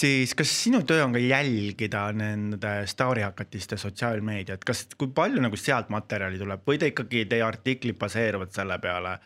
[0.00, 5.88] siis kas sinu töö on ka jälgida nende staarihakatiste sotsiaalmeediat, kas, kui palju nagu sealt
[5.88, 9.18] materjali tuleb või ta ikkagi teie artiklid baseeruvad selle peale,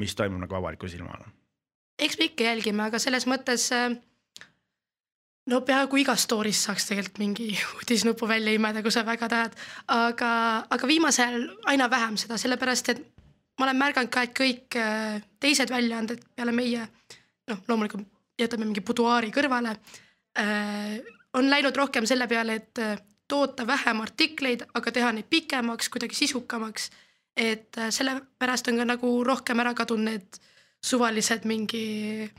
[0.00, 1.30] mis toimub nagu avaliku silma all?
[2.02, 3.92] eks me ikka jälgime, aga selles mõttes äh,
[5.50, 9.56] no peaaegu igas story's saaks tegelikult mingi uudisnupu välja imeda, kui sa väga tahad,
[9.88, 10.30] aga,
[10.70, 13.02] aga viimasel ajal aina vähem seda, sellepärast et
[13.58, 16.86] ma olen märganud ka, et kõik äh, teised väljaanded peale meie,
[17.50, 18.08] noh, loomulikult
[18.40, 19.76] jätame mingi buduaari kõrvale
[20.38, 21.00] äh,,
[21.36, 22.96] on läinud rohkem selle peale, et äh,
[23.28, 26.90] toota vähem artikleid, aga teha neid pikemaks, kuidagi sisukamaks.
[27.36, 30.40] et äh, sellepärast on ka nagu rohkem ära kadunud need
[30.84, 32.30] suvalised mingi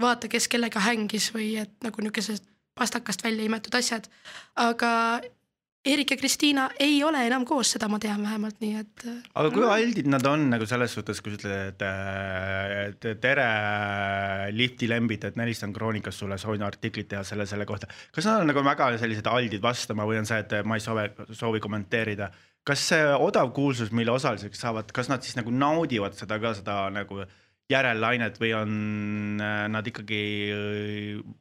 [0.00, 2.44] vaata, kes kellega hängis või et nagu niisugused
[2.76, 4.08] pastakast välja imetud asjad.
[4.56, 4.92] aga
[5.86, 9.04] Eerik ja Kristiina ei ole enam koos, seda ma tean vähemalt, nii et.
[9.06, 13.44] äh, aga kui aldid nad on nagu selles suhtes, kui sa ütled, et, et tere,
[14.56, 17.86] lifti lembid, et ma helistan Kroonikas sulle, soovin artiklit teha selle, selle kohta.
[18.10, 21.06] kas nad on nagu väga sellised aldid vastama või on see, et ma ei soovi,
[21.30, 22.32] soovi kommenteerida?
[22.66, 26.80] kas see odav kuulsus, mille osaliseks saavad, kas nad siis nagu naudivad seda ka, seda
[26.90, 27.22] nagu
[27.70, 28.76] järellainet või on
[29.42, 30.20] äh, nad ikkagi
[30.54, 31.34] äh,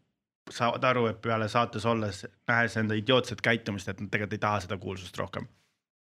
[0.52, 4.64] saavad aru, et peale saates olles, nähes enda idiootset käitumist, et nad tegelikult ei taha
[4.66, 5.48] seda kuulsust rohkem?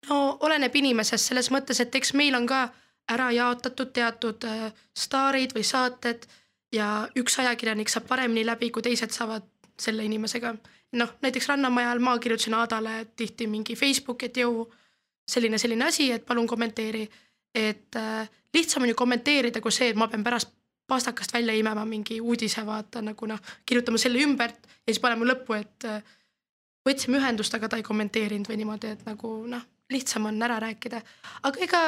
[0.09, 2.69] no oleneb inimesest selles mõttes, et eks meil on ka
[3.11, 6.27] ära jaotatud teatud äh, staarid või saated
[6.73, 9.47] ja üks ajakirjanik saab paremini läbi, kui teised saavad
[9.81, 10.55] selle inimesega.
[10.93, 14.67] noh, näiteks Rannamaja ajal ma kirjutasin Aadale tihti mingi Facebook, et jõu,
[15.29, 17.09] selline, selline asi, et palun kommenteeri.
[17.55, 20.55] Et äh, lihtsam on ju kommenteerida kui see, et ma pean pärast
[20.89, 25.59] pastakast välja imema mingi uudise, vaata nagu noh, kirjutama selle ümber ja siis panema lõppu,
[25.59, 26.15] et äh,
[26.89, 31.03] võtsime ühendust, aga ta ei kommenteerinud või niimoodi, et nagu noh, lihtsam on ära rääkida.
[31.43, 31.83] aga ega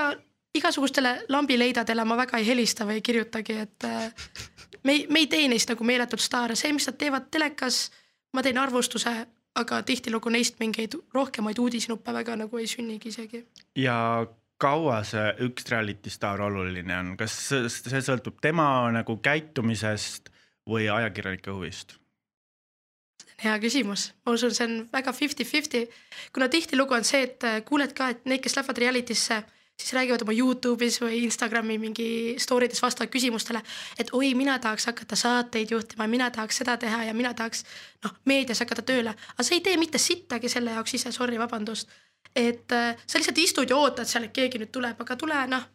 [0.55, 4.12] igasugustele lambileidadele ma väga ei helista või ei kirjutagi, et äh,
[4.85, 7.87] me ei, me ei tee neist nagu meeletut staare, see, mis nad teevad telekas,
[8.35, 9.14] ma teen arvustuse,
[9.61, 13.44] aga tihtilugu neist mingeid rohkemaid uudisnuppe väga nagu ei sünnigi isegi.
[13.77, 14.27] ja
[14.61, 20.31] kaua see üks reality staar oluline on, kas see sõltub tema nagu käitumisest
[20.68, 21.96] või ajakirjanike huvist?
[23.40, 25.87] hea küsimus, ma usun, see on väga fifty-fifty,
[26.35, 29.38] kuna tihtilugu on see, et äh, kuuled ka, et need, kes lähevad reality'sse,
[29.81, 32.09] siis räägivad oma Youtube'is või Instagrami mingi
[32.42, 33.62] story des vastavad küsimustele,
[33.99, 37.64] et oi, mina tahaks hakata saateid juhtima, mina tahaks seda teha ja mina tahaks
[38.05, 41.88] noh, meedias hakata tööle, aga sa ei tee mitte sittagi selle jaoks ise, sorry, vabandust.
[42.37, 45.66] Et äh, sa lihtsalt istud ja ootad seal, et keegi nüüd tuleb, aga tule noh,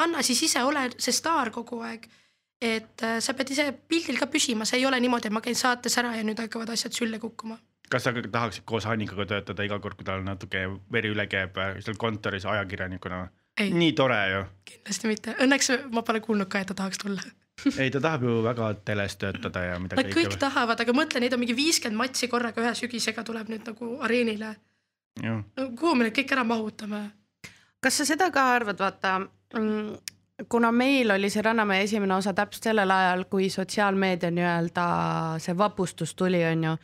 [0.00, 2.08] anna siis ise, ole see staar kogu aeg
[2.60, 5.56] et äh, sa pead ise pildil ka püsima, see ei ole niimoodi, et ma käin
[5.56, 7.58] saates ära ja nüüd hakkavad asjad sülle kukkuma.
[7.90, 11.80] kas sa tahaksid koos Annikaga töötada iga kord, kui tal natuke veri üle käib äh,
[11.80, 13.26] seal kontoris ajakirjanikuna?
[13.58, 14.44] ei, nii tore ju.
[14.72, 17.24] kindlasti mitte, õnneks ma pole kuulnud ka, et ta tahaks tulla.
[17.80, 20.36] ei, ta tahab ju väga teles töötada ja mida Nad kõik.
[20.40, 24.54] tahavad, aga mõtle, neid on mingi viiskümmend matši korraga ühe sügisega tuleb nüüd nagu areenile.
[25.80, 27.10] Kuhu me need kõik ära mahutame?
[27.80, 29.18] kas sa seda ka arvad, vaata
[29.56, 29.94] mm,
[30.48, 34.86] kuna meil oli see Rannamäe esimene osa täpselt sellel ajal, kui sotsiaalmeedia nii-öelda
[35.42, 36.76] see vapustus tuli, onju.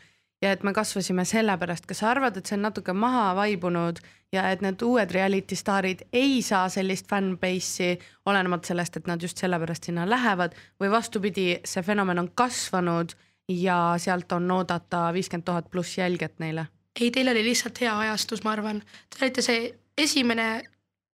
[0.42, 4.00] ja et me kasvasime sellepärast, kas sa arvad, et see on natuke maha vaibunud
[4.32, 9.40] ja et need uued reality staarid ei saa sellist fanbase'i, olenemata sellest, et nad just
[9.40, 13.16] sellepärast sinna lähevad või vastupidi, see fenomen on kasvanud
[13.48, 16.66] ja sealt on oodata viiskümmend tuhat pluss jälgijat neile?
[17.00, 18.80] ei, teil oli lihtsalt hea ajastus, ma arvan.
[19.10, 20.62] Te olite see esimene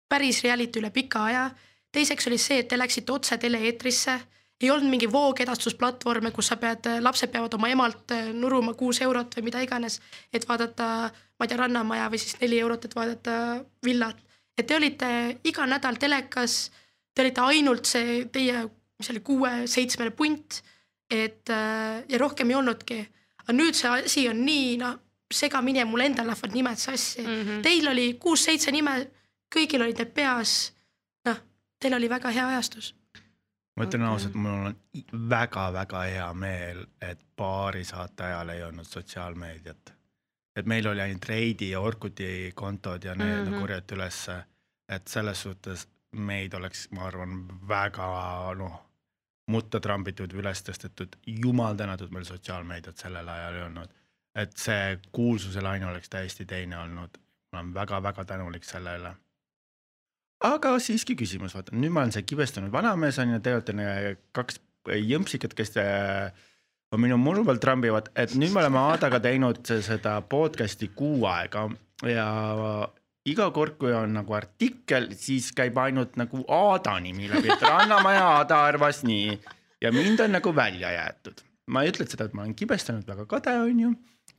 [0.09, 1.49] päris reality üle pika aja.
[1.93, 4.15] teiseks oli see, et te läksite otse tele-eetrisse,
[4.63, 9.35] ei olnud mingi voogedastusplatvorme, kus sa pead, lapsed peavad oma emalt äh, nuruma kuus eurot
[9.37, 9.99] või mida iganes,
[10.33, 13.35] et vaadata, ma ei tea, Rannamaja või siis neli eurot, et vaadata
[13.85, 14.17] villat.
[14.57, 15.09] et te olite
[15.43, 16.71] iga nädal telekas,
[17.13, 18.63] te olite ainult see teie,
[18.97, 20.61] mis oli kuue-seitsmene punt,
[21.11, 22.99] et äh, ja rohkem ei olnudki.
[23.43, 24.97] aga nüüd see asi on nii noh,
[25.33, 27.27] segamini ja mul endal lähevad nimed sassi mm.
[27.27, 27.61] -hmm.
[27.61, 29.07] Teil oli kuus-seitse nime,
[29.55, 30.73] kõigil olid need peas.
[31.25, 31.39] noh,
[31.79, 32.93] teil oli väga hea ajastus
[33.75, 34.13] ma ütlen Okei.
[34.13, 34.75] ausalt, mul on
[35.29, 39.93] väga-väga hea meel, et paari saate ajal ei olnud sotsiaalmeediat.
[40.55, 43.53] et meil oli ainult Reidi ja Orkuti kontod ja need mm.
[43.53, 43.59] -hmm.
[43.59, 44.43] korjati ülesse,
[44.89, 48.07] et selles suhtes meid oleks, ma arvan, väga
[48.57, 48.81] noh,
[49.47, 53.89] mutta trambitud üles tõstetud, jumal tänatud, meil sotsiaalmeediat sellel ajal ei olnud.
[54.35, 57.19] Et see kuulsuse laine oleks täiesti teine olnud,
[57.53, 59.13] ma olen väga-väga tänulik selle üle.
[60.43, 64.07] aga siiski küsimus, vaata nüüd ma olen see kibestunud vanamees on ju, te olete äh,
[64.35, 66.33] kaks jõmpsikat, kes äh,
[66.91, 71.67] on minu muru peal trambivad, et nüüd me oleme Aadaga teinud seda podcast'i kuu aega
[72.09, 72.27] ja
[73.29, 78.25] iga kord, kui on nagu artikkel, siis käib ainult nagu Aada nimi läbi, et Rannamaja
[78.33, 79.37] Aada arvas nii
[79.83, 81.45] ja mind on nagu välja jäetud.
[81.67, 83.93] ma ei ütle seda, et ma olen kibestunud, väga kade on ju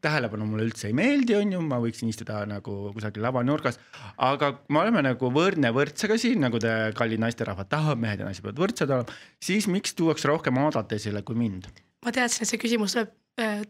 [0.05, 3.81] tähelepanu mulle üldse ei meeldi, on ju, ma võiksin istuda nagu kusagil lavanurgas.
[4.29, 8.45] aga me oleme nagu võrdne võrdsega siin, nagu te, kallid naisterahvad, tahavad, mehed ja naised
[8.45, 9.19] peavad võrdsed olema.
[9.43, 11.71] siis miks tuuakse rohkem Aadat esile kui mind?
[12.05, 13.65] ma teadsin, et see küsimus tuleb äh,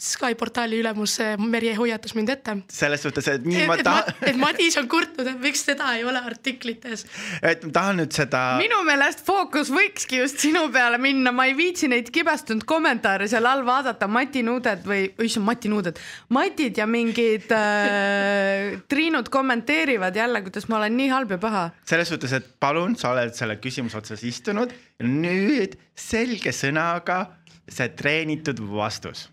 [0.00, 2.54] Sky portaali ülemus Merje hoiatas mind ette.
[2.72, 4.14] selles suhtes, et nii et, ma tahan.
[4.30, 7.04] et Madis on kurtnud, et miks seda ei ole artiklites.
[7.42, 8.40] et ma tahan nüüd seda.
[8.60, 13.48] minu meelest fookus võikski just sinu peale minna, ma ei viitsi neid kibestunud kommentaare seal
[13.50, 16.00] all vaadata, Mati Nuuded või, issand Mati Nuuded,
[16.32, 21.66] Matid ja mingid äh, Triinud kommenteerivad jälle, kuidas ma olen nii halb ja paha.
[21.88, 27.26] selles suhtes, et palun, sa oled selle küsimuse otsas istunud ja nüüd selge sõnaga
[27.70, 29.28] see treenitud vastus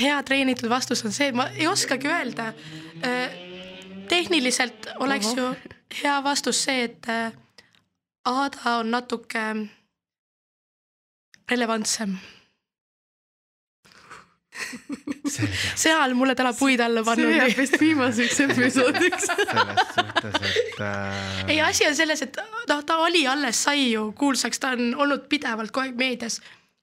[0.00, 2.52] hea treenitud vastus on see, et ma ei oskagi öelda.
[3.04, 3.36] Äh,
[4.08, 5.52] tehniliselt oleks ju
[6.02, 7.32] hea vastus see, et äh,
[8.24, 9.40] Aada on natuke
[11.50, 12.18] relevantsem.
[15.74, 17.24] seal mulle täna puid alla panna.
[17.24, 21.44] see jääb vist viimaseks episoodiks selles suhtes, et äh....
[21.48, 22.36] ei, asi on selles, et
[22.68, 26.40] noh, ta oli alles, sai ju kuulsaks, ta on olnud pidevalt kogu aeg meedias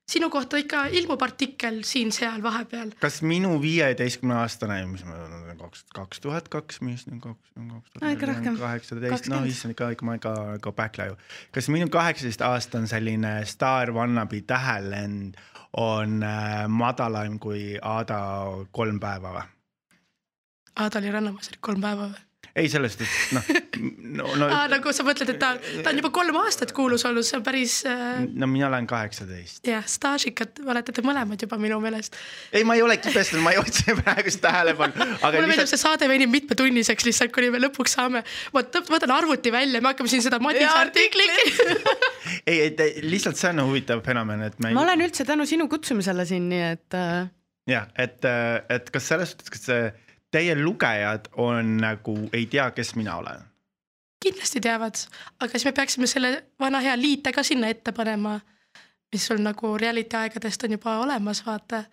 [0.08, 2.94] sinu kohta ikka ilmub artikkel siin-seal vahepeal.
[3.02, 7.92] kas minu viieteistkümne aastane, mis ma olen kaks, kaks tuhat kaks, mis nüüd kaks, kaks
[8.00, 11.18] tuhat kaheksateist, no issand ikka, ikka ma ikka go back ju.
[11.52, 15.36] kas minu kaheksateist aastane selline staar wannabe tähelend
[15.78, 18.22] on äh, madalaim kui Aada
[18.72, 19.44] kolm päeva või?
[20.78, 22.27] Aada oli Rannamäes kolm päeva või?
[22.58, 23.58] Ei, sellest, et noh
[24.18, 24.66] no, no, ah,.
[24.72, 27.80] nagu sa mõtled, et ta, ta on juba kolm aastat kuulus olnud, see on päris
[27.88, 28.24] äh....
[28.26, 29.62] no mina olen kaheksateist.
[29.68, 32.18] jah, staažikad olete te mõlemad juba minu meelest.
[32.52, 34.98] ei, ma ei ole kibestunud, ma ei otsi praegust tähelepanu.
[34.98, 35.74] mulle meeldib lihtsalt...
[35.74, 38.24] see saade venib mitmetunniseks lihtsalt, kuni me lõpuks saame.
[38.56, 41.38] ma võtan arvuti välja, me hakkame siin seda Madise artiklit
[42.50, 44.74] ei, et lihtsalt see on huvitav fenomen, et me.
[44.78, 47.30] ma olen üldse tänu sinu kutsumisele siin, nii et äh....
[47.70, 49.88] jah, et, äh, et kas selles suhtes, kas see
[50.32, 53.46] teie lugejad on nagu ei tea, kes mina olen?
[54.24, 54.98] kindlasti teavad,
[55.40, 58.40] aga siis me peaksime selle vana hea liite ka sinna ette panema,
[59.14, 61.84] mis sul nagu reality aegadest on juba olemas, vaata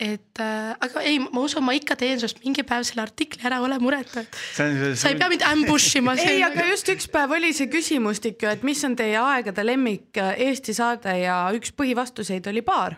[0.00, 3.58] et äh, aga ei, ma usun, ma ikka teen sinust mingi päev selle artikli ära,
[3.64, 6.14] ole muretu, et see, sa ei pea mind ambush ima.
[6.24, 10.20] ei, aga just üks päev oli see küsimustik ju, et mis on teie aegade lemmik
[10.20, 12.96] äh, Eesti saade ja üks põhivastuseid oli baar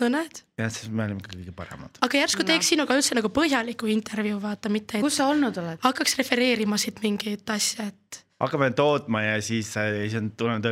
[0.00, 0.42] no näed.
[0.60, 2.00] jah, siis me olime kõige paremad.
[2.04, 2.70] aga järsku teeks no.
[2.74, 5.02] sinuga üldse nagu põhjaliku intervjuu, vaata, mitte.
[5.04, 5.82] kus sa olnud oled?
[5.84, 8.22] hakkaks refereerima siit mingeid asja, et.
[8.42, 10.68] hakkame tootma ja siis, siis on tulnud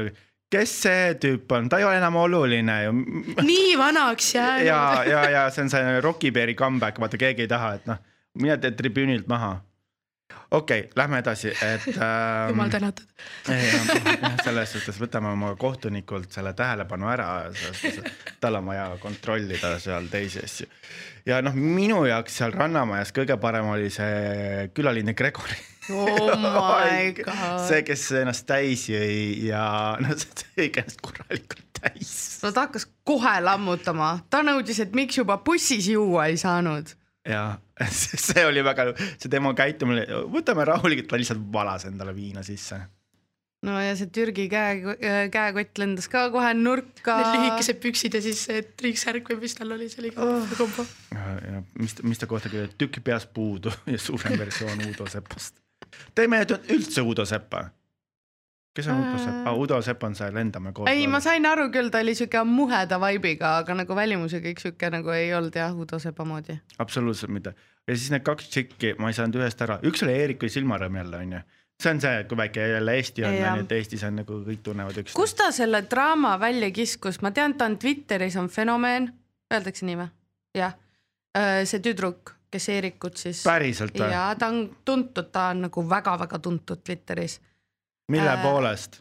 [0.52, 2.92] kes see tüüp on, ta ei ole enam oluline ju.
[3.44, 4.66] nii vanaks jäänud.
[4.66, 8.00] ja, ja, ja see on see Rocky Bear'i comeback, vaata keegi ei taha, et noh,
[8.40, 9.58] mine tee tribüünilt maha
[10.50, 12.48] okei okay,, lähme edasi, et ähm,.
[12.48, 13.06] jumal tänatud.
[14.44, 17.28] selles suhtes võtame oma kohtunikult selle tähelepanu ära,
[18.40, 20.68] tal on vaja kontrollida seal teisi asju.
[21.26, 25.58] ja noh, minu jaoks seal Rannamajas kõige parem oli see külaline Gregori
[25.92, 27.64] oh my god.
[27.68, 29.64] see, kes ennast täis jõi ja
[30.00, 32.14] no see jõi ennast korralikult täis.
[32.42, 36.97] no ta hakkas kohe lammutama, ta nõudis, et miks juba bussis juua ei saanud
[37.28, 37.42] ja
[38.26, 42.80] see oli väga, see tema käitumine, võtame rahulikult, ta lihtsalt valas endale viina sisse.
[43.66, 44.96] no ja see Türgi käe,
[45.34, 47.18] käekott lendas ka kohe nurka.
[47.20, 50.52] Need lühikesed püksid ja siis see triiksärk või mis tal oli, see oli ka oh.
[50.58, 50.86] kombo.
[51.14, 55.60] ja mis, mis ta kohta kirjutab, tükk peast puudu ja suurem versioon Uudo Sepast.
[56.14, 57.68] teeme üldse Uudo Seppa
[58.76, 60.90] kes on Udo Sepp ah,, Udo Sepp on see Lendame koos.
[60.90, 64.90] ei, ma sain aru küll, ta oli siuke muheda vibe'iga, aga nagu välimuse kõik siuke
[64.94, 66.58] nagu ei olnud jah, Udo Sepa moodi.
[66.78, 67.54] absoluutselt mitte.
[67.88, 71.00] ja siis need kaks tšikki, ma ei saanud ühest ära, üks oli Eerik või Silmarõmm
[71.02, 71.44] jälle onju
[71.82, 74.96] see on see, kui väike jälle Eesti on, onju, et Eestis on nagu kõik tunnevad
[74.98, 75.18] üksteist.
[75.18, 79.12] kust ta selle draama välja kiskus, ma tean, ta on Twitteris on fenomeen,
[79.54, 80.08] öeldakse nii või?
[80.58, 80.74] jah,
[81.64, 83.44] see tüdruk, kes Eerikut siis.
[83.46, 84.10] päriselt või?
[84.10, 87.38] ja ta on tuntud, ta on nagu väga-väga tuntud Twitteris
[88.08, 89.00] mille äh, poolest?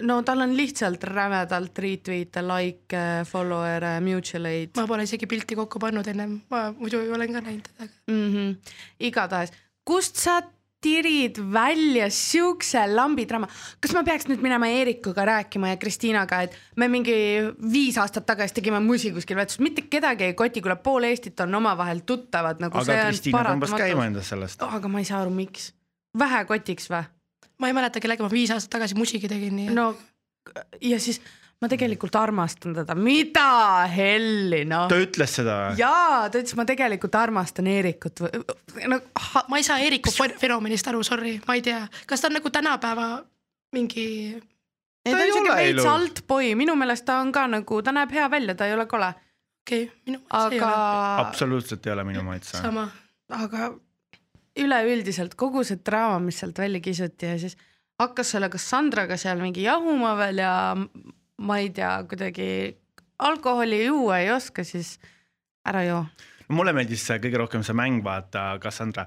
[0.00, 4.72] no tal on lihtsalt rämedalt retweet'e, like'e, follower'e, mutual aid.
[4.78, 8.74] ma pole isegi pilti kokku pannud ennem, ma muidu olen ka näinud teda mm -hmm..
[9.10, 9.52] igatahes,
[9.84, 10.40] kust sa
[10.82, 13.46] tirid välja siukse lambidrama,
[13.80, 17.14] kas ma peaks nüüd minema Eerikuga rääkima ja Kristiinaga, et me mingi
[17.72, 21.54] viis aastat tagasi tegime musi kuskil vetsus, mitte kedagi ei koti, kuule pool Eestit on
[21.54, 22.78] omavahel tuttavad nagu.
[22.78, 24.74] aga Kristiina tõmbas käima endast sellest oh,.
[24.74, 25.70] aga ma ei saa aru, miks,
[26.18, 27.04] vähe kotiks või?
[27.62, 29.92] Ma ei mäleta, kellega ma viis aastat tagasi musigi tegin, nii et no
[30.82, 31.20] ja siis
[31.62, 34.98] ma tegelikult armastan teda, mida helli noh ta.
[35.02, 35.76] ütles seda või?
[35.78, 38.98] jaa, ta ütles, ma tegelikult armastan Eerikut või no
[39.28, 42.38] ha, ma ei saa Eeriku fen- fenomenist aru, sorry, ma ei tea, kas ta on
[42.40, 43.10] nagu tänapäeva
[43.76, 44.06] mingi,
[45.02, 47.94] ta Ta on ei siuke ole veits altboi, minu meelest ta on ka nagu, ta
[47.94, 49.12] näeb hea välja, ta ei ole kole,
[49.62, 52.58] okei okay,, minu ei aga ole, absoluutselt ei ole minu maitse.
[52.58, 52.88] sama.
[53.38, 53.72] aga
[54.58, 57.56] üleüldiselt kogu see draama, mis sealt välja kisuti ja siis
[58.00, 60.52] hakkas selle Cassandraga seal mingi jahuma veel ja
[61.42, 62.48] ma ei tea, kuidagi
[63.22, 64.98] alkoholi juua ei oska, siis
[65.68, 66.04] ära joo.
[66.52, 69.06] Mulle meeldis kõige rohkem see mäng, vaata Cassandra.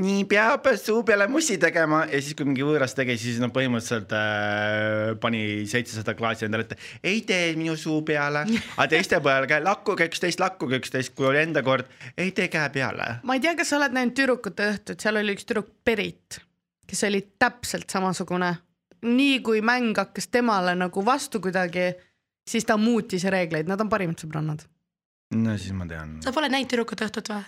[0.00, 4.14] nii peab suu peale mussi tegema ja siis, kui mingi võõras tegi, siis no põhimõtteliselt
[4.16, 6.78] äh, pani seitsesada klaasi endale ette.
[7.02, 8.46] ei tee minu suu peale,
[8.78, 12.68] aga teiste peale käe, lakkuge üksteist, lakkuge üksteist, kui oli enda kord, ei tee käe
[12.74, 13.16] peale.
[13.22, 16.40] ma ei tea, kas sa oled näinud Tüdrukute õhtut, seal oli üks tüdruk Berit,
[16.88, 18.54] kes oli täpselt samasugune.
[19.06, 21.92] nii kui mäng hakkas temale nagu vastu kuidagi,
[22.48, 24.64] siis ta muutis reegleid, nad on parimad sõbrannad.
[25.34, 26.18] No siis ma tean.
[26.24, 27.42] sa pole näinud Tüdrukute õhtut või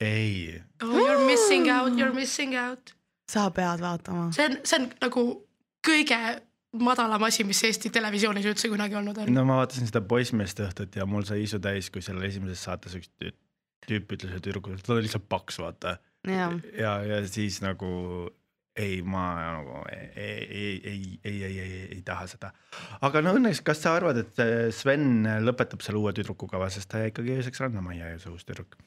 [0.00, 0.94] ei, oh,?
[0.96, 2.94] You are missing out, you are missing out.
[3.30, 4.30] sa pead vaatama.
[4.36, 5.26] see on, see on nagu
[5.86, 6.20] kõige
[6.80, 9.44] madalam asi, mis Eesti televisioonis üldse kunagi olnud on no..
[9.46, 13.10] ma vaatasin seda poissmeeste õhtut ja mul sai isu täis, kui seal esimeses saates üks
[13.18, 13.34] tü-
[13.86, 15.96] tüüp ütles, et tüdrukul, ta oli lihtsalt paks, vaata.
[16.28, 17.88] jah, ja, ja siis nagu
[18.76, 19.24] ei, ma
[19.56, 22.52] nagu ei, ei, ei, ei, ei, ei, ei, ei taha seda.
[23.06, 26.90] aga no õnneks, kas sa arvad, et see Sven lõpetab selle uue tüdrukuga või, sest
[26.92, 28.78] ta jäi ikkagi ööseks rannamajja ja see uus tüdruk.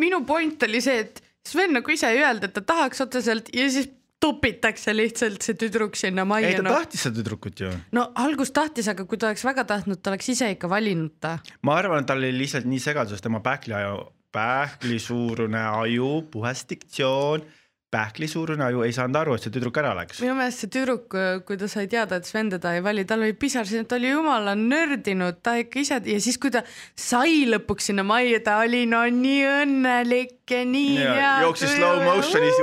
[0.00, 3.70] minu point oli see, et Sven nagu ise ei öelnud, et ta tahaks otseselt ja
[3.72, 3.88] siis
[4.20, 6.74] topitakse lihtsalt see tüdruk sinna ei, majja ta no..
[6.76, 7.70] tahtis seda tüdrukut ju.
[7.96, 11.38] no algust tahtis, aga kui ta oleks väga tahtnud, ta oleks ise ikka valinud ta.
[11.66, 14.02] ma arvan, et tal oli lihtsalt nii segaduses tema pähkliaju,
[14.34, 17.46] pähklisuurune aju, puhas diktsioon,
[17.90, 20.20] pähklisuurune aju ei saanud aru, et see tüdruk ära läks.
[20.22, 21.16] minu meelest see tüdruk,
[21.46, 24.12] kui ta sai teada, et Sven teda ei vali, tal oli pisar siin, ta oli
[24.12, 26.62] jumala nördinud, ta ikka ise ja siis, kui ta
[26.94, 31.34] sai lõpuks sinna majja, ta oli no nii õnnelik ja nii Ja hea.
[31.48, 32.62] jooksis slow motion'is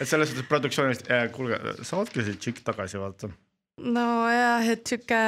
[0.00, 3.30] et selles suhtes produktsioonist, kuulge, saatke see tšikk tagasi, vaata.
[3.80, 5.20] nojah, et sihuke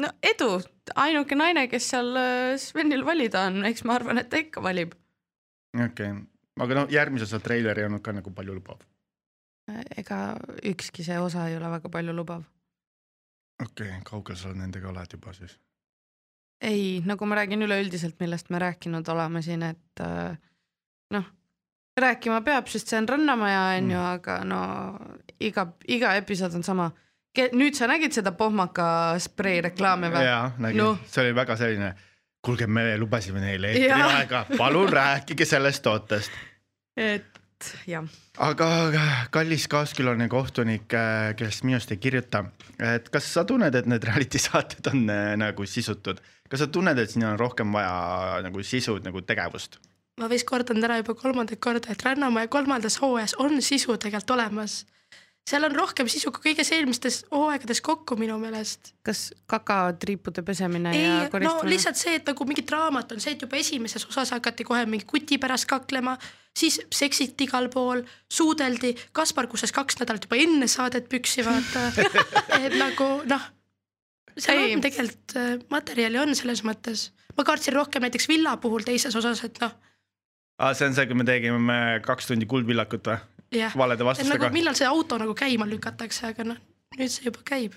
[0.00, 0.50] no edu,
[0.98, 4.96] ainuke naine, kes seal äh, Svenil valida on, eks ma arvan, et ta ikka valib.
[5.76, 6.12] okei okay.,
[6.60, 8.84] aga no järgmise osa treiler ei olnud ka nagu palju lubav.
[9.96, 10.36] ega
[10.66, 12.44] ükski see osa ei ole väga palju lubav.
[13.62, 15.58] okei okay,, kaugel sa nendega oled juba siis?
[16.60, 20.36] ei, nagu ma räägin üleüldiselt, millest me rääkinud oleme siin, et äh,
[21.14, 21.24] noh,
[22.00, 24.04] rääkima peab, sest see on Rannamaja onju Mm.
[24.14, 24.60] aga no
[25.40, 26.90] iga, iga episood on sama.
[27.52, 30.24] nüüd sa nägid seda pohmaka sprei reklaami või?
[30.24, 30.96] jaa, nägin Noh.
[30.98, 31.94] no., see oli väga selline,
[32.42, 36.30] kuulge, me lubasime neile eetriaega, palun rääkige sellest tootest.
[36.96, 37.40] Et
[37.88, 38.06] jah,
[38.40, 38.68] aga
[39.34, 42.44] kallis kaaskülane kohtunik, kellest minust ei kirjuta,
[42.78, 46.98] et kas sa tunned, et need reality saated on äh, nagu sisutud, kas sa tunned,
[46.98, 49.80] et siin on rohkem vaja nagu sisu, nagu tegevust?
[50.20, 54.82] ma vist kordan täna juba kolmandat korda, et Rannamäe kolmandas hooajas on sisu tegelikult olemas.
[55.48, 58.92] Seal on rohkem sisu kui kõiges eelmistes hooaegades kokku minu meelest.
[59.06, 61.72] kas kakatriipude pesemine ei ja, no koristamine?
[61.72, 65.08] lihtsalt see, et nagu mingi draamat on see, et juba esimeses osas hakati kohe mingi
[65.10, 66.16] kuti pärast kaklema,
[66.56, 71.88] siis seksiti igal pool, suudeldi, Kaspar kusses kaks nädalat juba enne saadet püksi vaata,
[72.64, 73.48] et nagu noh,
[74.36, 74.74] seal Ei.
[74.76, 79.42] on tegelikult äh, materjali on selles mõttes, ma kartsin rohkem näiteks Villa puhul teises osas,
[79.48, 79.74] et noh,
[80.60, 83.20] aa, see on see, kui me tegime kaks tundi kuldvillakut või?
[83.54, 84.50] jah, valede nagu vastustega?
[84.54, 86.60] millal see auto nagu käima lükatakse, aga noh,
[86.98, 87.76] nüüd see juba käib.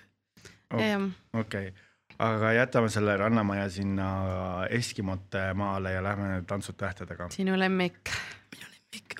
[1.39, 1.73] okei,
[2.19, 4.09] aga jätame selle Rannamaja sinna
[4.69, 7.29] Eskimote maale ja lähme Tantsud tähtedega.
[7.33, 8.13] sinu lemmik.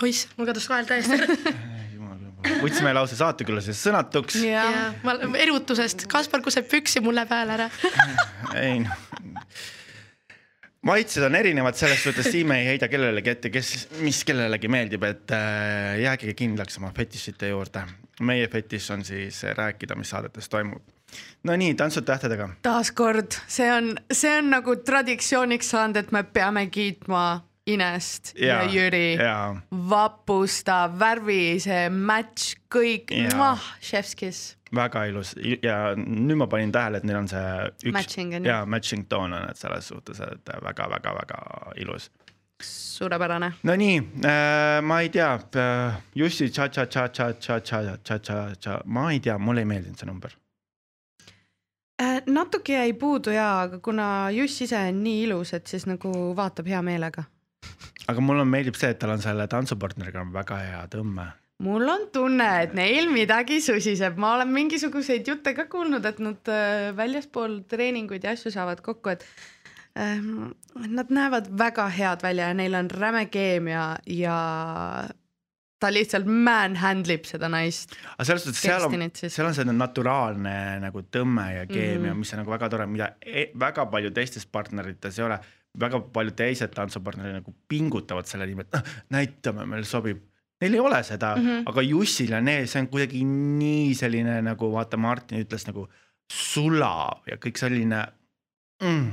[0.02, 1.38] oiss, mul kadus vahel täiesti ära.
[2.64, 4.42] võtsime lausa saatekülalised sõnatuks.
[4.44, 7.70] jah, ja ma erutusest, Kaspar kuseb püksi mul läheb hääl ära.
[8.64, 9.08] ei noh.
[10.88, 13.74] Maitsed on erinevad selles suhtes, siin me ei heida kellelegi ette, kes,
[14.04, 17.86] mis kellelegi meeldib, et äh, jääge kindlaks oma fetišite juurde.
[18.22, 20.84] meie fetiš on siis rääkida, mis saadetes toimub.
[21.44, 22.50] no nii, Tantsud tähtedega.
[22.62, 28.68] taaskord, see on, see on nagu traditsiooniks saanud, et me peame kiitma Inest ja, ja
[28.68, 29.16] Jüri.
[29.16, 29.56] jaa,
[29.90, 34.58] vapustav, värvi, see match, kõik Jaa., chef's kiss.
[34.76, 35.32] väga ilus
[35.64, 37.48] ja nüüd ma panin tähele, et neil on see
[37.86, 41.40] üks Matching jaa, matching toon on, et selles suhtes, et väga-väga-väga
[41.80, 42.12] ilus.
[42.60, 43.52] suurepärane.
[43.64, 49.98] no nii äh,, ma ei tea äh,, Jussi tša-tša-tša-tša-tša-tša-tša-tša, ma ei tea, mulle ei meeldinud
[50.00, 50.32] see number.
[52.02, 56.12] Äh, natuke jäi puudu ja, aga kuna Juss ise on nii ilus, et siis nagu
[56.36, 57.24] vaatab hea meelega.
[58.12, 61.30] Aga mulle meeldib see, et tal on selle tantsupartneriga on väga hea tõmme.
[61.64, 66.52] mul on tunne, et neil midagi susiseb, ma olen mingisuguseid jutte ka kuulnud, et nad
[66.52, 69.26] äh, väljaspool treeninguid ja asju saavad kokku, et
[70.00, 74.38] ähm, nad näevad väga head välja ja neil on räme keemia ja
[75.84, 77.96] ta lihtsalt manhandle ib seda naist.
[78.16, 82.08] aga selles suhtes seal on, seal on selline naturaalne nagu tõmme ja keemia mm.
[82.12, 82.24] -hmm.
[82.24, 85.40] mis on nagu väga tore, mida e väga palju teistes partnerites ei ole.
[85.80, 90.22] Väga paljud teised tantsupartnerid nagu pingutavad selle nimel, et noh, näitame, meil sobib.
[90.62, 91.46] Neil ei ole seda mm.
[91.46, 91.64] -hmm.
[91.72, 95.88] aga Jussil ja need, see on kuidagi nii selline nagu vaata, Martin ütles nagu
[96.32, 98.06] sulav ja kõik selline
[98.84, 99.10] mm,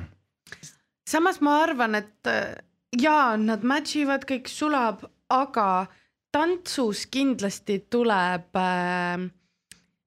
[1.09, 2.55] samas ma arvan, et äh,
[3.01, 5.87] jaa, nad match ivad, kõik sulab, aga
[6.35, 9.27] tantsus kindlasti tuleb äh,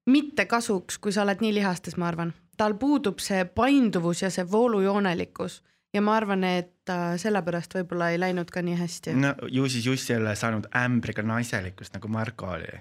[0.06, 2.34] mitte kasuks, kui sa oled nii lihastes, ma arvan.
[2.58, 5.64] tal puudub see painduvus ja see voolujoonelikkus
[5.94, 9.86] ja ma arvan, et äh, sellepärast võib-olla ei läinud ka nii hästi no ju siis
[9.86, 12.72] Juss ei ole saanud ämbriga naiselikkust nagu Marko oli.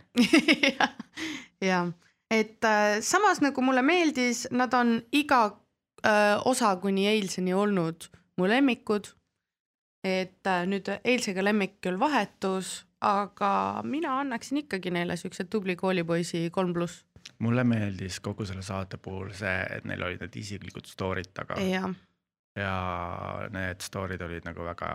[1.70, 1.84] ja
[2.32, 5.42] et äh, samas nagu mulle meeldis, nad on iga
[6.06, 8.08] äh, osa kuni eilseni olnud
[8.40, 9.12] mu lemmikud.
[10.04, 16.48] et äh, nüüd eilsega lemmik küll vahetus, aga mina annaksin ikkagi neile siukse tubli koolipoisi
[16.50, 17.04] kolm pluss.
[17.38, 21.92] mulle meeldis kogu selle saate puhul see, et neil olid need isiklikud story'd taga ja
[22.56, 24.90] ja need story'd olid nagu väga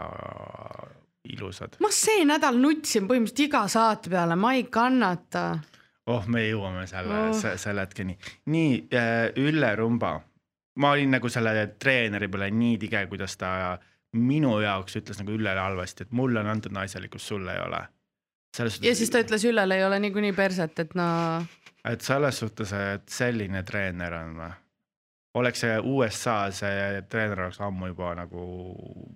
[1.33, 1.75] ilusad.
[1.83, 5.59] ma see nädal nutsin põhimõtteliselt iga saate peale, ma ei kannata.
[6.07, 7.35] oh, me jõuame selle Oh.
[7.57, 8.17] selle hetkeni.
[8.45, 10.13] nii äh, Ülle Rumba,
[10.77, 13.77] ma olin nagu selle treeneri peale nii tige, kuidas ta
[14.17, 17.81] minu jaoks ütles nagu Üllele halvasti, et mulle on antud naiselikkust, sulle ei ole.
[18.81, 21.07] ja siis ta ütles Üllele ei ole niikuinii perset, et no
[21.87, 24.53] et selles suhtes, et selline treener on või?
[25.37, 28.43] Oleks see USA, see treener oleks ammu juba nagu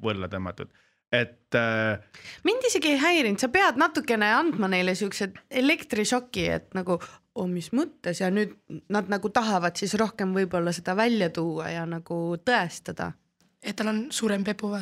[0.03, 0.71] võlla tõmmatud,
[1.11, 6.97] et äh, mind isegi ei häirinud, sa pead natukene andma neile siukse elektrišoki, et nagu
[7.35, 8.55] oh, mis mõttes ja nüüd
[8.91, 13.11] nad nagu tahavad siis rohkem võib-olla seda välja tuua ja nagu tõestada.
[13.61, 14.81] Et tal on suurem pepu või?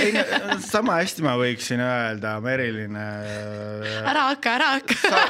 [0.00, 4.96] ei no sama hästi ma võiksin öelda Merilin äh, ära hakka, ära hakka.
[5.02, 5.24] sa,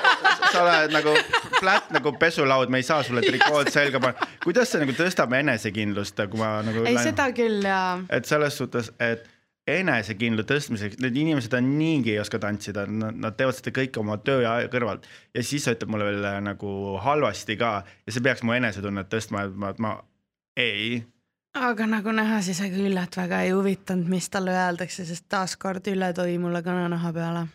[0.53, 1.15] sa oled nagu
[1.59, 4.29] flat nagu pesulaud, me ei saa sulle trikood selga panna.
[4.45, 6.85] kuidas see nagu tõstab enesekindlust, kui ma nagu.
[6.87, 7.81] ei, seda küll ja.
[8.15, 9.27] et selles suhtes, et
[9.67, 14.45] enesekindluse tõstmiseks, need inimesed on niigi ei oska tantsida, nad teevad seda kõike oma töö
[14.45, 16.71] ja kõrvalt ja siis sa ütled mulle veel nagu
[17.03, 19.97] halvasti ka ja see peaks mu enesetunnet tõstma, et ma, et ma
[20.55, 21.03] ei
[21.57, 26.13] aga nagu näha, siis ega Üllet väga ei huvitanud, mis talle öeldakse, sest taaskord Ülle
[26.17, 27.47] tõi mulle kananaha peale.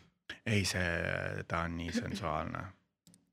[0.45, 2.63] ei, see, ta on nii sensuaalne.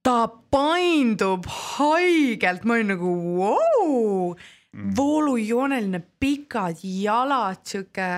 [0.02, 1.46] ta paindub
[1.78, 8.10] haigelt, ma olin nagu vau mm., voolujooneline, pikad jalad, sihuke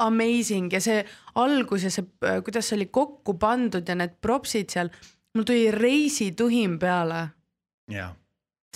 [0.00, 1.00] amazing ja see
[1.40, 2.06] algus ja see,
[2.44, 4.92] kuidas see oli kokku pandud ja need propsid seal,
[5.34, 7.28] mul tuli reisituhin peale.
[7.88, 8.14] jah.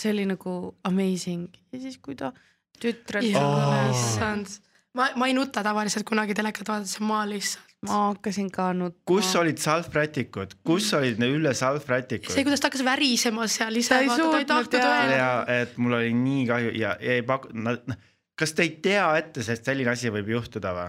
[0.00, 2.32] see oli nagu amazing ja siis, kui ta
[2.80, 4.50] tütrelt issand,
[4.96, 7.70] ma, ma ei nuta tavaliselt kunagi telekat vaadates, ma lihtsalt.
[7.84, 9.02] ma hakkasin ka nutma.
[9.08, 12.32] kus olid salvrätikud, kus olid need Ülle salvrätikud?
[12.32, 15.20] see, kuidas ta hakkas värisema seal ise, Ta ei vaata ta ei tahtnud öelda.
[15.20, 17.96] ja et mul oli nii kahju ja ei paku-, noh,
[18.38, 20.88] kas te ei tea ette, sest selline asi võib juhtuda või?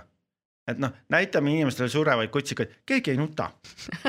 [0.72, 3.52] et noh, näitame inimestele surevaid kutsikaid, keegi ei nuta.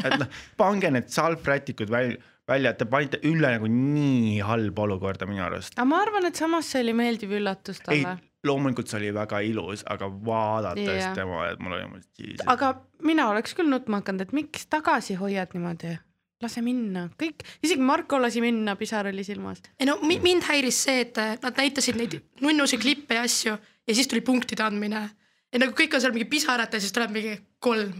[0.03, 2.16] et noh, pange need salvrätikud välja,
[2.49, 5.74] välja, et te panite Ülle nagu nii halba olukorda minu arust.
[5.76, 8.16] aga ma arvan, et samas see oli meeldiv üllatus ei talle.,
[8.47, 11.14] loomulikult see oli väga ilus, aga vaadates Jah.
[11.16, 12.44] tema, et mul oli mõttes.
[12.47, 12.72] aga
[13.03, 15.97] mina oleks küll nutma hakanud, et miks tagasi hoiad niimoodi,
[16.44, 19.62] lase minna, kõik, isegi Marko lasi minna, pisar oli silmas.
[19.80, 23.57] ei no mi- mind häiris see, et äh, nad näitasid neid nunnusi klippe ja asju
[23.57, 25.09] ja siis tuli punktide andmine
[25.53, 27.94] ja nagu kõik on seal mingi pisarate, siis tuleb mingi kolm,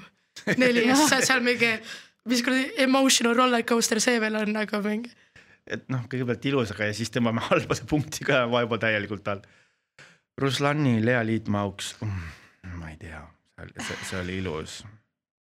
[0.61, 1.73] neli ja siis seal mingi,
[2.31, 5.13] mis kuradi emotional roller coaster see veel on nagu mingi.
[5.67, 9.47] et noh, kõigepealt ilus, aga ja siis tõmbame halbade punkti ka vahepeal täielikult all.
[10.37, 12.29] Ruslani Lea Liitmauks mm,,
[12.77, 13.23] ma ei tea,
[13.81, 14.83] see, see oli ilus.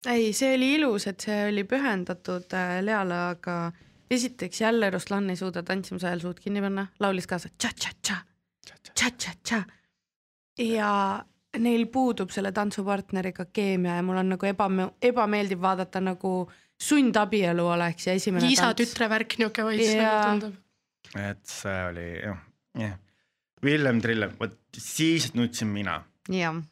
[0.08, 3.58] ei, see oli ilus, et see oli pühendatud äh, Leale, aga
[4.10, 8.16] esiteks jälle Ruslan ei suuda tantsimise ajal suud kinni panna, laulis kaasa tša-tša-tša,
[8.94, 9.60] tša-tša-tša
[10.64, 10.90] ja
[11.58, 16.34] neil puudub selle tantsupartneriga keemia ja mul on nagu eba-, ebameeldiv vaadata nagu
[16.80, 20.60] sundabielu oleks ja esimene isa-tütre värk niuke võis nagu tundub.
[21.18, 22.44] et see oli jah,
[22.78, 22.98] jah.
[23.64, 25.98] Villem Trillem, vot siis nutsin mina,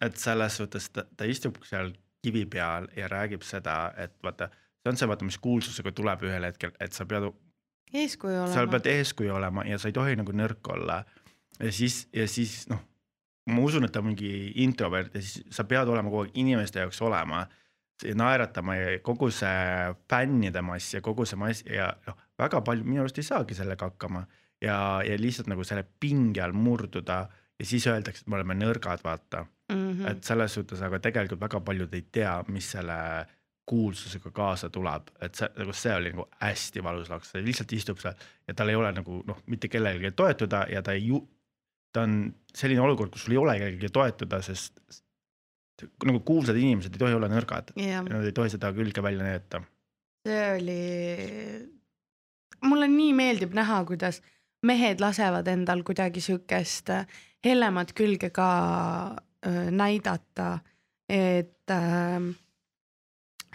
[0.00, 1.90] et selles suhtes ta, ta istub seal
[2.24, 4.48] kivi peal ja räägib seda, et vaata,
[4.80, 7.28] see on see, vaata, mis kuulsusega tuleb ühel hetkel, et sa pead
[7.92, 8.70] eeskuju olema.
[8.72, 11.02] pead eeskuju olema ja sa ei tohi nagu nõrk olla.
[11.58, 12.80] ja siis, ja siis noh,
[13.48, 14.30] ma usun, et ta on mingi
[14.64, 17.46] introvert ja siis sa pead olema kogu aeg inimeste jaoks olema.
[17.98, 22.84] see naeratama ja kogu see fännide mass ja kogu see mass ja noh, väga palju
[22.86, 24.22] minu arust ei saagi sellega hakkama
[24.62, 27.24] ja, ja lihtsalt nagu selle pinge all murduda
[27.58, 29.74] ja siis öeldakse, et me oleme nõrgad, vaata mm.
[29.74, 30.10] -hmm.
[30.10, 32.98] et selles suhtes, aga tegelikult väga paljud ei tea, mis selle
[33.68, 37.98] kuulsusega kaasa tuleb, et see nagu see oli nagu hästi valus laks, ta lihtsalt istub
[38.00, 38.14] seal
[38.48, 41.26] ja tal ei ole nagu noh, mitte kellelegi toetuda ja ta ei ju-,
[41.92, 42.18] ta on
[42.54, 45.02] selline olukord, kus sul ei ole kellelegi toetuda, sest
[46.06, 49.62] nagu kuulsad inimesed ei tohi olla nõrgad yeah., nad ei tohi seda külge välja näidata.
[50.26, 50.80] see oli,
[52.66, 54.20] mulle nii meeldib näha, kuidas
[54.66, 56.90] mehed lasevad endal kuidagi siukest
[57.46, 58.48] hellemat külge ka
[59.46, 60.58] äh, näidata,
[61.08, 62.18] et äh,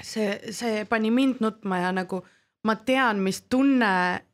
[0.01, 2.23] see, see pani mind nutma ja nagu
[2.63, 3.93] ma tean, mis tunne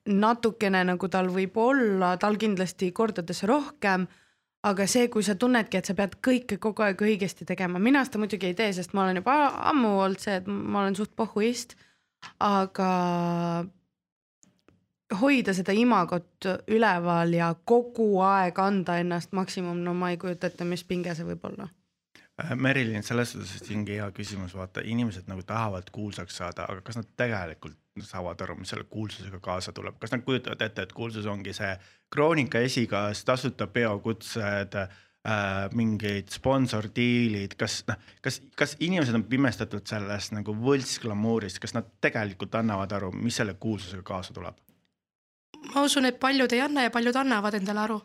[0.10, 4.08] natukene nagu tal võib olla, tal kindlasti kordades rohkem.
[4.60, 8.20] aga see, kui sa tunnedki, et sa pead kõike kogu aeg õigesti tegema, mina seda
[8.20, 9.36] muidugi ei tee, sest ma olen juba
[9.72, 11.78] ammu olnud see, et ma olen suht pohhuist,
[12.44, 12.90] aga
[15.22, 20.68] hoida seda imagot üleval ja kogu aeg anda ennast maksimum, no ma ei kujuta ette,
[20.68, 21.70] mis pinge see võib olla
[22.44, 27.00] Äh, Merilin, selles suhtes ongi hea küsimus, vaata inimesed nagu tahavad kuulsaks saada, aga kas
[27.00, 31.28] nad tegelikult saavad aru, mis selle kuulsusega kaasa tuleb, kas nad kujutavad ette, et kuulsus
[31.30, 31.74] ongi see
[32.12, 34.90] kroonika esikaas, tasuta peokutsed äh,,
[35.76, 42.56] mingid sponsordiilid, kas noh, kas, kas inimesed on pimestatud sellest nagu võltsglamuurist, kas nad tegelikult
[42.60, 44.58] annavad aru, mis selle kuulsusega kaasa tuleb?
[45.74, 48.00] ma usun, et paljud ei anna ja paljud annavad endale aru,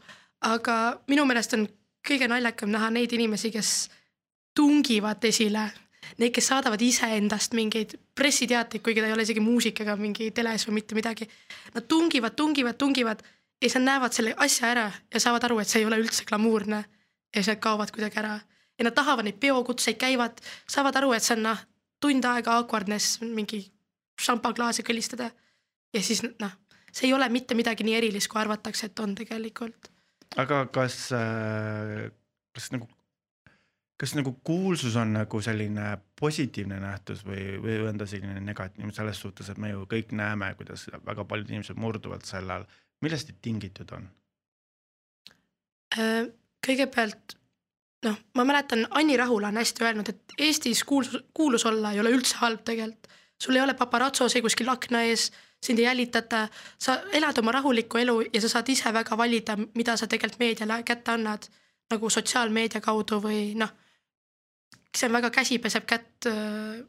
[0.44, 0.76] aga
[1.08, 1.68] minu meelest on
[2.04, 3.70] kõige naljakam näha neid inimesi, kes
[4.56, 5.68] tungivad esile.
[6.18, 10.80] Need, kes saadavad iseendast mingeid pressiteateid, kuigi ta ei ole isegi muusikaga mingi teles või
[10.80, 11.28] mitte midagi.
[11.74, 15.70] Nad tungivad, tungivad, tungivad ja siis nad näevad selle asja ära ja saavad aru, et
[15.70, 16.84] see ei ole üldse glamuurne.
[17.34, 18.38] ja siis nad kaovad kuidagi ära
[18.78, 20.40] ja nad tahavad neid peokutseid, käivad,
[20.70, 21.62] saavad aru, et see on noh,
[22.02, 23.64] tund aega awkwardness, mingi
[24.20, 25.30] šampaklaasi kõlistada.
[25.94, 26.52] ja siis noh,
[26.92, 29.90] see ei ole mitte midagi nii erilist, kui arvatakse, et on tegelikult.
[30.36, 32.10] aga kas, äh,
[32.54, 32.88] kas nagu
[34.00, 39.20] kas nagu kuulsus on nagu selline positiivne nähtus või, või on ta selline negatiivne selles
[39.20, 42.66] suhtes, et me ju kõik näeme, kuidas väga paljud inimesed murduvad selle all,
[43.04, 44.08] millest tingitud on?
[45.94, 46.26] Äh,
[46.66, 47.36] kõigepealt
[48.04, 52.12] noh, ma mäletan, Anni Rahula on hästi öelnud, et Eestis kuulsus, kuulus olla ei ole
[52.14, 53.08] üldse halb tegelikult.
[53.38, 55.30] sul ei ole paparatsosi kuskil akna ees,
[55.62, 59.96] sind ei jälitata, sa elad oma rahulikku elu ja sa saad ise väga valida, mida
[59.96, 61.48] sa tegelikult meediale kätte annad
[61.90, 63.72] nagu sotsiaalmeedia kaudu või noh
[64.98, 66.82] see on väga käsi peseb kätt äh,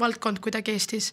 [0.00, 1.12] valdkond kuidagi Eestis.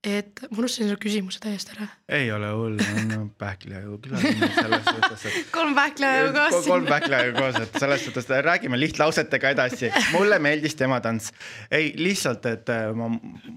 [0.00, 1.86] et ma unustasin su küsimuse täiesti ära.
[2.08, 5.50] ei ole hullu, no pähklihaju külaline selles suhtes, et.
[5.52, 6.54] kolm pähklihaju koos.
[6.64, 9.90] kolm pähklihaju koos, et selles suhtes räägime lihtlausetega edasi.
[10.14, 11.34] mulle meeldis tema tants.
[11.70, 13.10] ei, lihtsalt, et äh, ma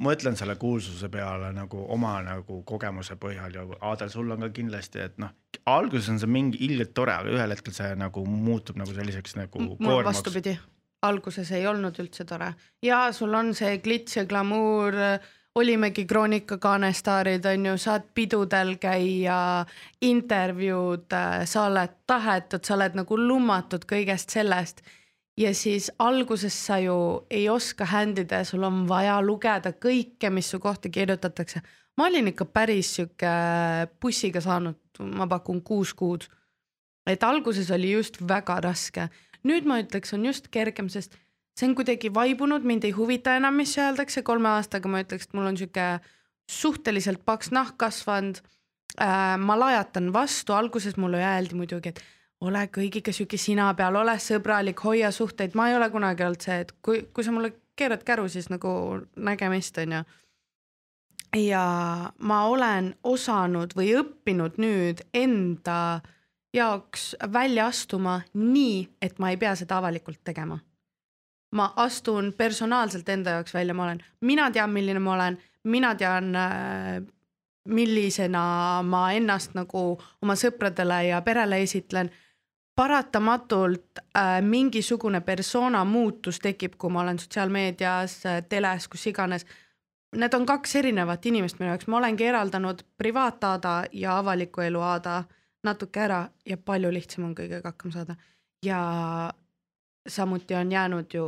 [0.09, 4.99] mõtlen selle kuulsuse peale nagu oma nagu kogemuse põhjal ja Aadel, sul on ka kindlasti,
[4.99, 5.31] et noh,
[5.63, 9.63] alguses on see mingi ilgelt tore, aga ühel hetkel see nagu muutub nagu selliseks nagu
[9.79, 10.11] koormaks.
[10.11, 10.59] vastupidi
[11.03, 14.95] alguses ei olnud üldse tore ja sul on see klits ja glamuur,
[15.55, 19.65] olimegi Kroonika kaanestaarid on ju, saad pidudel käia,
[20.01, 24.81] intervjuud, sa oled tahetud, sa oled nagu lummatud kõigest sellest.
[25.37, 30.49] ja siis alguses sa ju ei oska händida ja sul on vaja lugeda kõike, mis
[30.49, 31.61] su kohta kirjutatakse.
[31.97, 33.33] ma olin ikka päris sihuke
[34.01, 36.27] bussiga saanud, ma pakun kuus kuud.
[37.07, 39.09] et alguses oli just väga raske
[39.47, 41.17] nüüd ma ütleks, on just kergem, sest
[41.57, 45.37] see on kuidagi vaibunud, mind ei huvita enam, mis öeldakse, kolme aastaga ma ütleks, et
[45.37, 45.87] mul on sihuke
[46.49, 48.41] suhteliselt paks nahk kasvanud
[48.99, 49.37] äh,.
[49.37, 52.01] ma lajatan vastu, alguses mulle öeldi muidugi, et
[52.43, 56.59] ole kõigiga sihuke sina peal, ole sõbralik, hoia suhteid, ma ei ole kunagi olnud see,
[56.65, 58.73] et kui, kui sa mulle keerad käru, siis nagu
[59.15, 60.03] nägemist, onju.
[61.37, 61.63] ja
[62.19, 66.11] ma olen osanud või õppinud nüüd enda äh,
[66.53, 70.59] jaoks välja astuma nii, et ma ei pea seda avalikult tegema.
[71.53, 76.35] ma astun personaalselt enda jaoks välja, ma olen, mina tean, milline ma olen, mina tean
[76.35, 77.03] äh,
[77.69, 79.83] millisena ma ennast nagu
[80.21, 82.11] oma sõpradele ja perele esitlen.
[82.75, 89.45] paratamatult äh, mingisugune persona muutus tekib, kui ma olen sotsiaalmeedias äh,, teles, kus iganes.
[90.15, 95.23] Need on kaks erinevat inimest minu jaoks, ma olengi eraldanud privaatada ja avaliku elu Aada
[95.63, 98.15] natuke ära ja palju lihtsam on kõigega hakkama saada.
[98.63, 98.79] ja
[100.07, 101.25] samuti on jäänud ju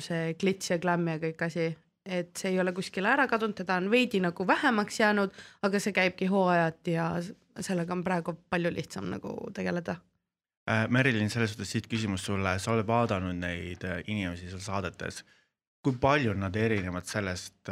[0.00, 1.68] see klits ja glam ja kõik asi,
[2.04, 5.92] et see ei ole kuskile ära kadunud, teda on veidi nagu vähemaks jäänud, aga see
[5.92, 7.10] käibki hooajati ja
[7.60, 9.96] sellega on praegu palju lihtsam nagu tegeleda
[10.70, 10.88] äh,.
[10.88, 15.24] Merilin, selles suhtes siit küsimus sulle, sa oled vaadanud neid äh, inimesi seal saadetes.
[15.86, 17.68] kui palju nad erinevad sellest,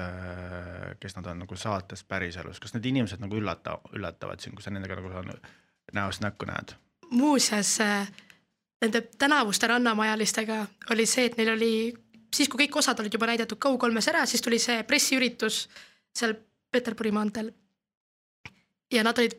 [1.02, 4.70] kes nad on nagu saates päriselus, kas need inimesed nagu üllata, üllatavad sind, kui sa
[4.70, 5.11] nendega nagu
[5.95, 6.76] näost näkku näed?
[7.11, 7.78] muuseas
[8.82, 11.74] nende tänavuste rannamajalistega oli see, et neil oli
[12.34, 15.64] siis, kui kõik osad olid juba näidatud Go3-s ära, siis tuli see pressiüritus
[16.14, 16.34] seal
[16.70, 17.53] Peterburi maanteel.
[18.92, 19.36] ja nad olid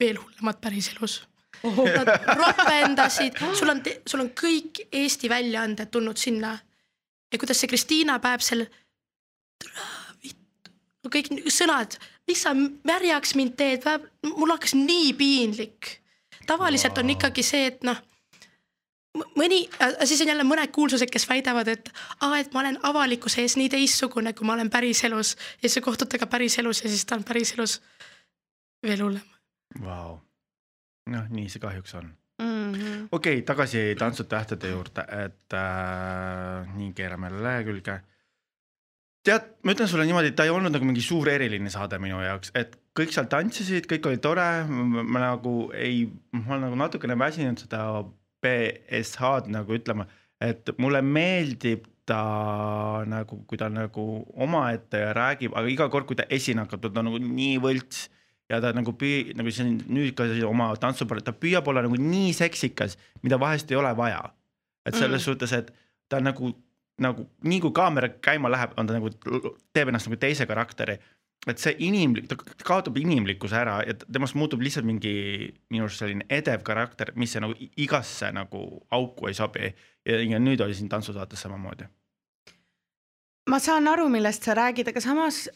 [0.00, 1.20] veel hullemad päriselus
[1.62, 1.84] oh..
[1.84, 2.08] Nad
[2.40, 6.58] ropendasid, sul on, sul on kõik Eesti väljaanded tulnud sinna.
[7.32, 8.64] ja kuidas see Kristiina Päev seal,
[11.04, 11.98] no kõik sõnad,
[12.30, 13.88] miks sa märjaks mind teed,
[14.30, 15.96] mul hakkas nii piinlik.
[16.46, 17.98] tavaliselt on ikkagi see, et noh
[19.36, 19.64] mõni,
[20.04, 23.70] siis on jälle mõned kuulsused, kes väidavad, et aa, et ma olen avalikkuse ees nii
[23.72, 27.26] teistsugune, kui ma olen päriselus ja siis sa kohtud temaga päriselus ja siis ta on
[27.26, 27.80] päriselus
[28.86, 29.26] veel hullem.
[29.82, 30.18] Vau,
[31.10, 33.08] noh, nii see kahjuks on mm -hmm..
[33.12, 38.00] okei okay,, tagasi Tantsud tähtede juurde, et äh, nii keerame jälle lehekülge.
[39.26, 42.22] Tead, ma ütlen sulle niimoodi, et ta ei olnud nagu mingi suur eriline saade minu
[42.24, 46.06] jaoks, et kõik seal tantsisid, kõik oli tore, ma nagu ei,
[46.36, 47.84] ma olen nagu natukene väsinud seda
[48.44, 50.08] BSH-d nagu ütlema,
[50.40, 54.06] et mulle meeldib ta nagu, kui ta nagu
[54.40, 58.08] omaette räägib, aga iga kord, kui ta esine hakkab, ta on nagu nii võlts
[58.50, 62.32] ja ta nagu püü-, nagu on nüüd ka oma tantsupäeval, ta püüab olla nagu nii
[62.36, 64.24] seksikas, mida vahest ei ole vaja.
[64.88, 65.24] et selles mm.
[65.28, 65.68] suhtes, et
[66.08, 66.54] ta nagu,
[67.00, 69.10] nagu nii kui kaamera käima läheb, on ta nagu,
[69.72, 70.98] teeb ennast nagu teise karakteri
[71.48, 72.36] et see inimlik, ta
[72.66, 75.12] kaotab inimlikkuse ära ja temast muutub lihtsalt mingi
[75.72, 79.72] minu arust selline edev karakter, mis nagu igasse nagu auku ei sobi.
[80.04, 81.84] ja nüüd oli siin tantsusaates samamoodi.
[83.50, 85.48] ma saan aru, millest sa räägid, aga samas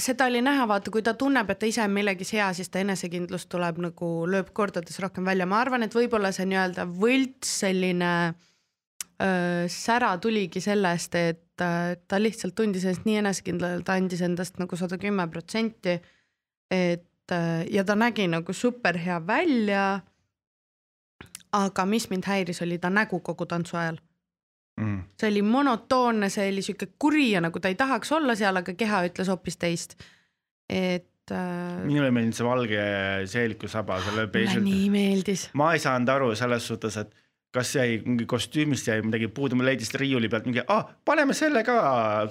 [0.00, 2.80] seda oli näha, vaata, kui ta tunneb, et ta ise on millegis hea, siis ta
[2.80, 8.12] enesekindlus tuleb nagu lööb kordades rohkem välja, ma arvan, et võib-olla see nii-öelda võlts selline
[8.30, 8.51] öö,
[9.70, 14.98] sära tuligi sellest, et et ta lihtsalt tundis ennast nii enesekindlalt, andis endast nagu sada
[15.00, 15.98] kümme protsenti.
[16.70, 17.34] et
[17.70, 20.00] ja ta nägi nagu super hea välja.
[21.52, 23.98] aga mis mind häiris, oli ta nägu kogu tantsu ajal
[24.80, 25.02] mm..
[25.20, 28.74] see oli monotoonne, see oli sihuke kuri ja nagu ta ei tahaks olla seal, aga
[28.74, 29.96] keha ütles hoopis teist.
[30.68, 31.84] et äh....
[31.84, 32.86] minule meeldis see valge
[33.26, 34.26] seeliku saba, selle.
[34.26, 35.50] mulle nii meeldis.
[35.52, 37.14] ma ei saanud aru selles suhtes, et
[37.52, 41.64] kas jäi mingi kostüümist jäi midagi puudu, ma leidsin riiuli pealt mingi, ah, paneme selle
[41.66, 41.76] ka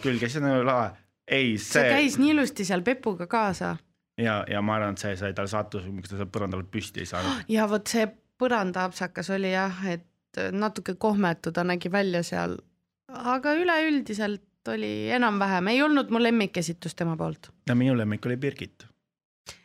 [0.01, 0.91] külge, siis on nagu lahe.
[1.28, 1.78] ei, see.
[1.78, 3.76] see käis nii ilusti seal Pepuga kaasa.
[4.17, 7.05] ja, ja ma arvan, et see sai tal sattus, miks ta seal põranda pealt püsti
[7.05, 7.45] ei saanud.
[7.57, 8.07] ja vot see
[8.41, 12.57] põrandaapsakas oli jah, et natuke kohmetu ta nägi välja seal,
[13.11, 17.51] aga üleüldiselt oli enam-vähem, ei olnud mu lemmikesitus tema poolt.
[17.69, 18.88] no minu lemmik oli Birgit.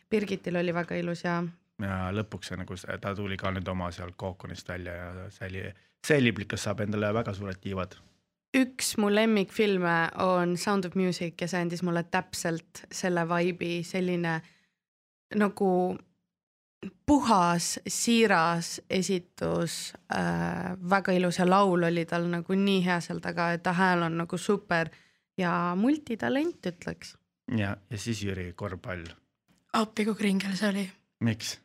[0.09, 1.41] Birgitil oli väga ilus ja
[1.81, 5.63] ja lõpuks see nagu ta tuli ka nüüd oma sealt kookonist välja ja Sally,
[6.07, 7.95] Sally Plikas saab endale väga suured tiivad.
[8.57, 14.39] üks mu lemmikfilme on Sound of Music ja see andis mulle täpselt selle vibe'i, selline
[15.35, 15.71] nagu
[17.05, 23.51] puhas, siiras esitus äh,, väga ilus ja laul oli tal nagu nii hea seal taga,
[23.53, 24.89] et ta hääl on nagu super
[25.37, 27.15] ja multitalent ütleks.
[27.57, 29.05] ja, ja siis Jüri korvpall.
[29.73, 30.89] appi kui kringel see oli.
[31.19, 31.57] miks?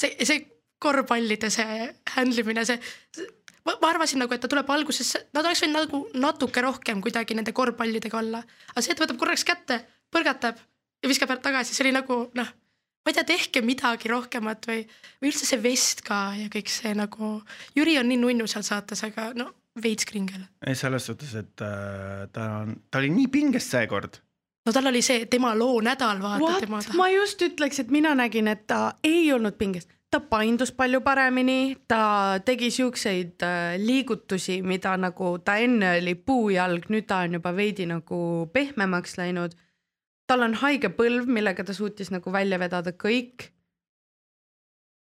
[0.00, 0.44] See, see
[0.82, 2.78] korvpallide see handle imine, see,
[3.16, 3.26] see,
[3.66, 7.36] ma, ma arvasin nagu, et ta tuleb alguses, nad oleks võinud nagu natuke rohkem kuidagi
[7.38, 8.42] nende korvpallidega olla,
[8.72, 9.80] aga see, et võtab korraks kätte,
[10.12, 10.60] põrgatab
[11.02, 12.52] ja viskab tagasi, see oli nagu noh,
[13.06, 14.82] ma ei tea, tehke midagi rohkemat või,
[15.20, 17.38] või üldse see vest ka ja kõik see nagu,
[17.78, 20.44] Jüri on nii nunnu seal saates, aga no veits kringel.
[20.66, 24.20] ei, selles suhtes, et äh, ta on, ta oli nii pinges seekord
[24.66, 26.96] no tal oli see tema loo nädal, vaata tema taha.
[26.98, 31.76] ma just ütleks, et mina nägin, et ta ei olnud pinges, ta paindus palju paremini,
[31.88, 37.54] ta tegi siukseid äh, liigutusi, mida nagu ta enne oli puujalg, nüüd ta on juba
[37.56, 38.20] veidi nagu
[38.52, 39.56] pehmemaks läinud.
[40.26, 43.52] tal on haige põlv, millega ta suutis nagu välja vedada kõik.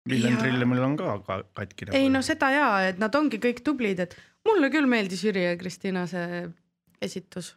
[0.09, 0.43] Villem ja...
[0.45, 1.19] Trillemil on ka
[1.53, 1.97] katkine.
[1.99, 4.15] ei no seda ja, et nad ongi kõik tublid, et
[4.47, 6.47] mulle küll meeldis Jüri ja Kristina see
[7.03, 7.57] esitus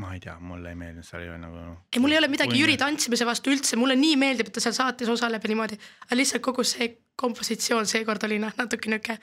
[0.00, 1.62] ma ei tea, mulle ei meeldinud, seal ei ole nagu.
[1.92, 4.76] ei, mul ei ole midagi Jüri tantsimise vastu üldse, mulle nii meeldib, et ta seal
[4.76, 6.88] saates osaleb ja niimoodi, aga lihtsalt kogu see
[7.20, 9.18] kompositsioon seekord oli noh, natuke niuke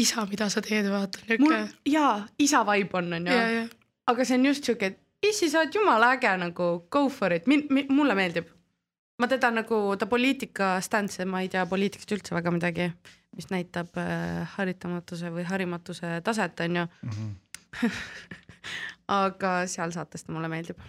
[0.00, 1.60] isa, mida sa teed, vaata niuke.
[1.88, 3.38] jaa, isa vibe on, onju.
[4.12, 7.48] aga see on just siuke, et issi, sa oled jumala äge nagu go for it,
[7.50, 8.50] min-, min, mulle meeldib.
[9.20, 12.86] ma teda nagu, ta poliitika stantse, ma ei tea poliitikast üldse väga midagi,
[13.36, 17.10] mis näitab äh, haritamatuse või harimatuse taset, onju mm.
[17.16, 17.34] -hmm.
[19.10, 20.80] aga seal saates ta mulle meeldib.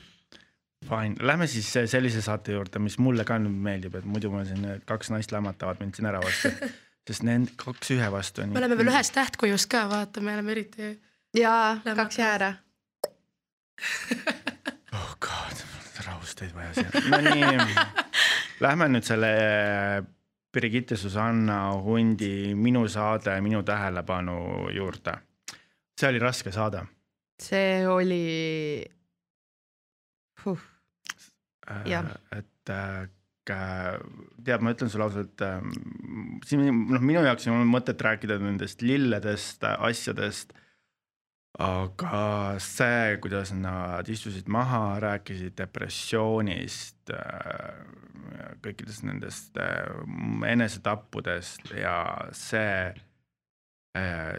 [0.89, 4.65] Fine, lähme siis sellise saate juurde, mis mulle ka nüüd meeldib, et muidu ma siin
[4.89, 6.49] kaks naist lämmatavad mind siin ära vastu,
[7.07, 8.55] sest need kaks ühe vastu on.
[8.55, 10.95] me oleme veel ühest tähtkujust ka, vaata, me oleme eriti.
[11.37, 12.55] jaa, kaks jääre
[14.97, 15.61] oh god,
[16.05, 17.05] rahusteid vaja siia.
[17.13, 17.75] no nii,
[18.65, 19.31] lähme nüüd selle
[20.51, 25.13] Brigitte Susanna Hundi Minu saade, minu tähelepanu juurde.
[25.99, 26.83] see oli raske saade.
[27.41, 28.21] See oli
[30.43, 30.69] huh..
[31.87, 32.09] Jah.
[32.35, 33.07] et äh,
[33.47, 35.61] tead, ma ütlen sulle ausalt äh,,
[36.47, 40.53] siin noh, minu jaoks ei ole mõtet rääkida nendest lilledest äh, asjadest.
[41.61, 47.85] aga see, kuidas nad istusid maha, rääkisid depressioonist äh,,
[48.63, 49.87] kõikidest nendest äh,
[50.53, 51.95] enesetappudest ja
[52.35, 53.07] see äh,,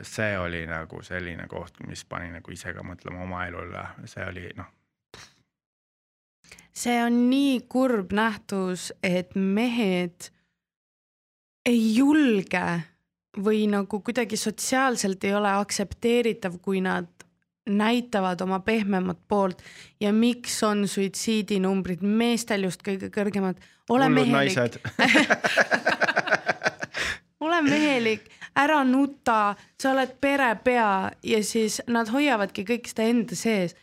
[0.02, 4.46] see oli nagu selline koht, mis pani nagu ise ka mõtlema oma elule, see oli
[4.56, 4.70] noh
[6.72, 10.30] see on nii kurb nähtus, et mehed
[11.68, 12.64] ei julge
[13.42, 17.08] või nagu kuidagi sotsiaalselt ei ole aktsepteeritav, kui nad
[17.68, 19.62] näitavad oma pehmemat poolt.
[20.00, 23.60] Ja miks on suitsiidinumbrid meestel just kõige kõrgemad.
[23.88, 24.80] ole mehelik,
[27.46, 28.26] ole mehelik,
[28.56, 33.76] ära nuta, sa oled perepea ja siis nad hoiavadki kõik seda enda sees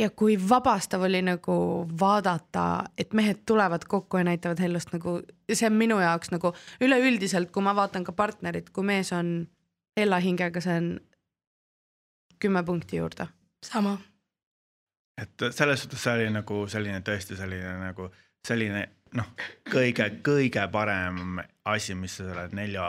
[0.00, 1.54] ja kui vabastav oli nagu
[2.00, 5.20] vaadata, et mehed tulevad kokku ja näitavad hellust nagu,
[5.52, 9.48] see on minu jaoks nagu üleüldiselt, kui ma vaatan ka partnerit, kui mees on
[9.98, 10.90] hella hingega, see on
[12.40, 13.26] kümme punkti juurde.
[13.66, 13.98] sama.
[15.20, 18.08] et selles suhtes see oli nagu selline tõesti selline nagu
[18.46, 18.86] selline
[19.18, 19.32] noh,
[19.70, 22.86] kõige-kõige parem asi, mis selle nelja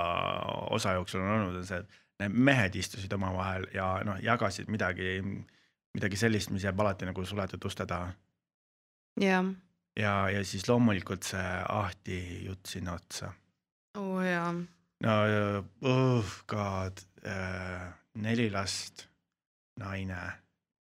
[0.71, 5.17] osa jooksul on olnud, on see, et need mehed istusid omavahel ja noh, jagasid midagi
[5.95, 8.11] midagi sellist, mis jääb alati nagu suletud uste taha.
[9.19, 9.45] jah.
[9.99, 13.33] ja, ja siis loomulikult see Ahti jutt sinna otsa.
[13.97, 14.53] oo oh, jaa.
[15.03, 15.15] no
[15.81, 19.07] oh god äh,, neli last,
[19.79, 20.21] naine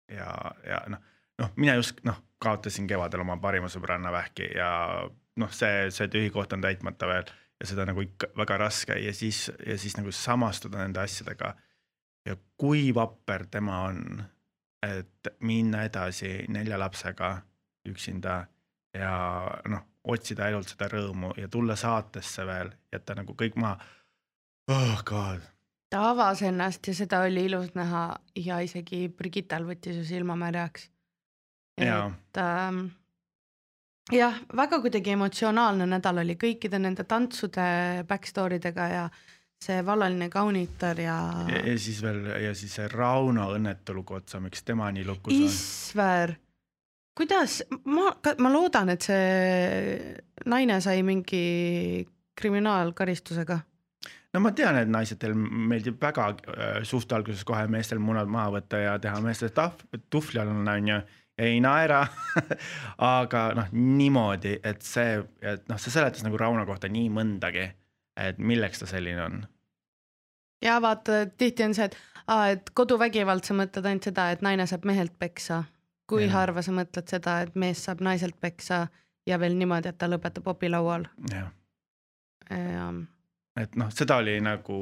[0.09, 0.33] ja,
[0.67, 1.01] ja noh,
[1.39, 4.71] noh, mina just noh, kaotasin kevadel oma parima sõbranna vähki ja
[5.37, 7.31] noh, see, see tühi koht on täitmata veel
[7.61, 11.55] ja seda nagu ikka väga raske ja siis, ja siis nagu samastuda nende asjadega.
[12.27, 14.23] ja kui vapper tema on
[14.83, 17.33] et minna edasi nelja lapsega
[17.89, 18.41] üksinda
[18.95, 19.13] ja
[19.69, 23.79] noh, otsida ainult seda rõõmu ja tulla saatesse veel, jätta nagu kõik maha.
[24.71, 25.43] oh god.
[25.91, 28.05] ta avas ennast ja seda oli ilus näha
[28.37, 30.91] ja isegi Brigittal võttis ju silma märjaks.
[31.83, 32.85] Et ähm,
[34.13, 39.09] jah, väga kuidagi emotsionaalne nädal oli kõikide nende tantsude back story dega ja
[39.59, 41.17] see vallaline kaunitar ja.
[41.51, 45.47] ja siis veel ja siis see Rauno õnnetu lugu otsa, miks tema nii lukus on.
[45.49, 46.35] Isver,
[47.19, 47.61] kuidas
[47.91, 50.15] ma, ma loodan, et see
[50.47, 52.07] naine sai mingi
[52.39, 53.59] kriminaalkaristusega.
[54.35, 58.85] no ma tean, et naistel meeldib väga äh, suht alguses kohe meestel munad maha võtta
[58.85, 61.03] ja teha meestest tahv, tuhvli all on ju
[61.39, 62.05] ei naera
[63.19, 67.69] aga noh, niimoodi, et see, et noh, see seletas nagu Rauno kohta nii mõndagi
[68.19, 69.43] et milleks ta selline on?
[70.63, 74.67] ja vaata, tihti on see, et aa, et koduvägivald, sa mõtled ainult seda, et naine
[74.67, 75.65] saab mehelt peksa.
[76.09, 76.33] kui ja.
[76.33, 78.87] harva sa mõtled seda, et mees saab naiselt peksa
[79.29, 81.07] ja veel niimoodi, et ta lõpetab opilaual.
[81.31, 81.53] jah
[82.51, 82.89] ja..
[83.61, 84.81] et noh, seda oli nagu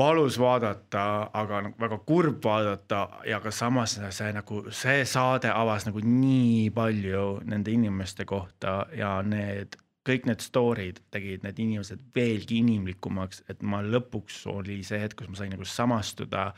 [0.00, 1.04] valus vaadata,
[1.36, 6.70] aga nagu väga kurb vaadata ja ka samas see nagu see saade avas nagu nii
[6.74, 9.76] palju nende inimeste kohta ja need
[10.08, 15.30] kõik need story'd tegid need inimesed veelgi inimlikumaks, et ma lõpuks oli see hetk, kus
[15.30, 16.50] ma sain nagu samastuda,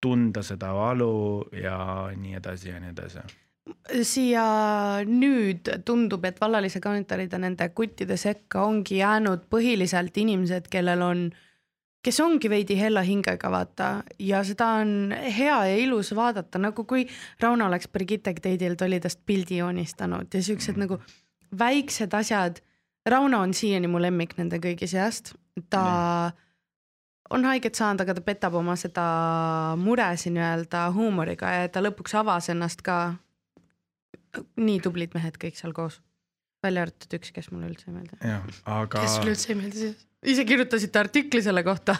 [0.00, 1.76] tunda seda valu ja
[2.16, 3.24] nii edasi ja nii edasi.
[4.06, 4.44] Siia
[5.06, 11.28] nüüd tundub, et vallalise kommentaaride nende kuttide sekka ongi jäänud põhiliselt inimesed, kellel on,
[12.02, 17.06] kes ongi veidi hella hingega, vaata, ja seda on hea ja ilus vaadata, nagu kui
[17.40, 20.86] Rauno oleks Brigitte Gdeidilt oli tast pildi joonistanud ja siuksed mm.
[20.86, 21.00] nagu
[21.58, 22.62] väiksed asjad
[23.06, 25.32] Rauno on siiani mu lemmik nende kõigi seast,
[25.72, 26.44] ta mm.
[27.36, 29.06] on haiget saanud, aga ta petab oma seda
[29.80, 33.16] muresi nii-öelda huumoriga ja ta lõpuks avas ennast ka.
[34.56, 36.00] nii tublid mehed kõik seal koos,
[36.64, 38.16] välja arvatud üks, kes mulle üldse ei meeldi.
[38.64, 39.02] aga.
[39.02, 40.06] kes sulle üldse ei meeldi siis?
[40.34, 41.94] ise kirjutasite artikli selle kohta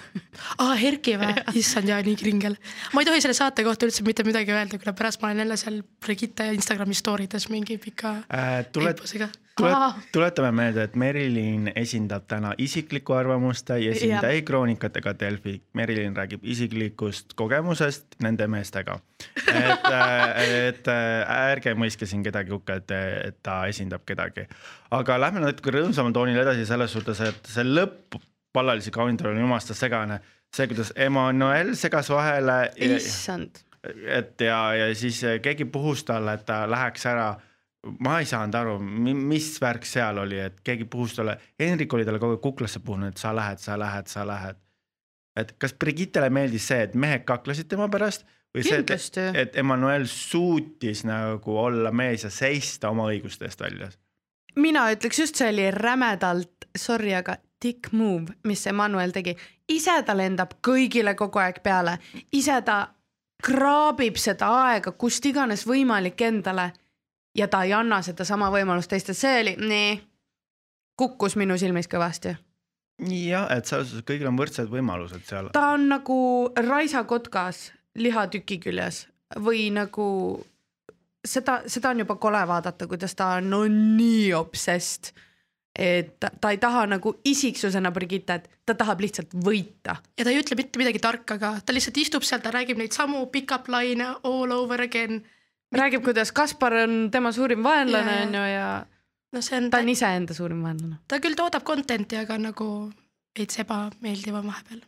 [0.61, 1.33] aa, Erki või?
[1.57, 2.57] issand jaa, nii kringel.
[2.95, 5.61] ma ei tohi selle saate kohta üldse mitte midagi öelda, kuna pärast ma olen jälle
[5.61, 9.01] seal Brigitte Instagrami story des mingi pika äh, tuled,
[9.61, 15.15] tulet, tuletame meelde, et Merilin esindab täna isiklikku arvamust, ta ei esinda ei Kroonikat ega
[15.21, 15.57] Delfi.
[15.79, 18.99] Merilin räägib isiklikust kogemusest nende meestega.
[19.47, 22.97] et, äh, et äh, ärge mõistke siin kedagi hukka, et,
[23.31, 24.49] et ta esindab kedagi.
[24.91, 28.19] aga lähme natuke rõõmsamal toonil edasi selles suhtes, et see lõpp
[28.55, 30.21] vallalise kaunitar oli jumalast segane.
[30.55, 32.63] see, kuidas Emmanuel segas vahele.
[32.77, 33.65] issand
[34.07, 37.31] et ja, ja siis keegi puhus talle, et ta läheks ära
[38.05, 42.21] ma ei saanud aru, mis värk seal oli, et keegi puhus talle, Hendrik oli talle
[42.21, 44.61] kogu aeg kuklasse puhunud, et sa lähed, sa lähed, sa lähed.
[45.41, 49.21] et kas Brigittele meeldis see, et mehed kaklesid tema pärast või Kindlasti.
[49.21, 53.99] see, et, et Emmanuel suutis nagu olla mees ja seista oma õiguste eest väljas?
[54.57, 59.37] mina ütleks just see oli rämedalt, sorry, aga dick move, mis Emmanuel tegi.
[59.69, 61.99] ise ta lendab kõigile kogu aeg peale,
[62.33, 62.83] ise ta
[63.41, 66.73] kraabib seda aega kust iganes võimalik endale
[67.35, 69.91] ja ta ei anna sedasama võimalust teistele, see oli nii,
[70.99, 72.37] kukkus minu silmis kõvasti.
[73.09, 75.51] jah, et selles suhtes kõigil on võrdsed võimalused seal.
[75.53, 76.21] ta on nagu
[76.57, 79.07] raisakotkas lihatüki küljes
[79.39, 80.07] või nagu
[81.25, 85.13] seda, seda on juba kole vaadata, kuidas ta on no nii obsessed
[85.79, 89.97] et ta, ta ei taha nagu isiksusena Brigittet, ta tahab lihtsalt võita.
[90.19, 92.97] ja ta ei ütle mitte midagi tarka ka, ta lihtsalt istub seal, ta räägib neid
[92.97, 95.23] samu pick-up laine all over again.
[95.73, 98.27] Räägib, kuidas Kaspar on tema suurim vaenlane Jaa.
[98.27, 98.71] on ju ja
[99.33, 100.99] no see on, ta on iseenda suurim vaenlane.
[101.09, 102.67] ta küll toodab content'i, aga nagu
[103.39, 104.85] veits ebameeldiv on vahepeal.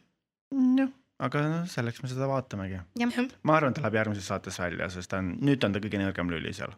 [0.79, 2.81] jah, aga noh, selleks me seda vaatamegi.
[3.43, 6.01] ma arvan, et ta läheb järgmises saates välja, sest ta on, nüüd on ta kõige
[6.03, 6.75] nõrgem lüli seal.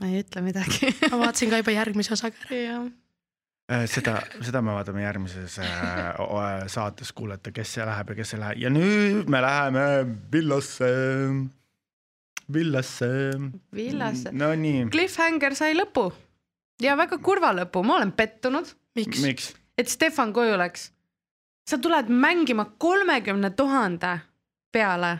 [0.00, 2.86] ma ei ütle midagi ma vaatasin ka juba järgmise osaga ära.
[3.66, 8.42] Äh, seda, seda me vaatame järgmises äh, saates, kuulete, kes see läheb ja kes ei
[8.42, 9.86] lähe ja nüüd me läheme
[10.30, 10.90] villasse,
[12.52, 13.06] villasse.
[13.74, 14.32] Villasse.
[14.32, 16.10] Nonii, Cliffhanger sai lõpu
[16.82, 18.68] ja väga kurva lõpu, ma olen pettunud,
[18.98, 20.90] miks, et Stefan koju läks.
[21.66, 24.18] sa tuled mängima kolmekümne tuhande
[24.72, 25.18] peale.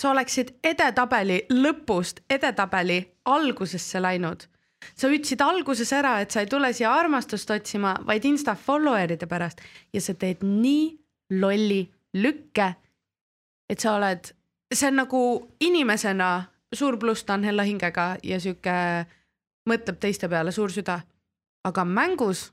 [0.00, 4.46] sa oleksid edetabeli lõpust edetabeli algusesse läinud.
[4.96, 9.60] sa ütlesid alguses ära, et sa ei tule siia armastust otsima, vaid insta follower'ide pärast
[9.92, 10.98] ja sa teed nii
[11.30, 12.74] lolli lükke,
[13.68, 14.32] et sa oled,
[14.72, 15.20] see on nagu
[15.60, 16.44] inimesena
[16.74, 18.74] suur pluss, ta on hella hingega ja sihuke
[19.70, 21.00] mõtleb teiste peale, suur süda.
[21.64, 22.52] aga mängus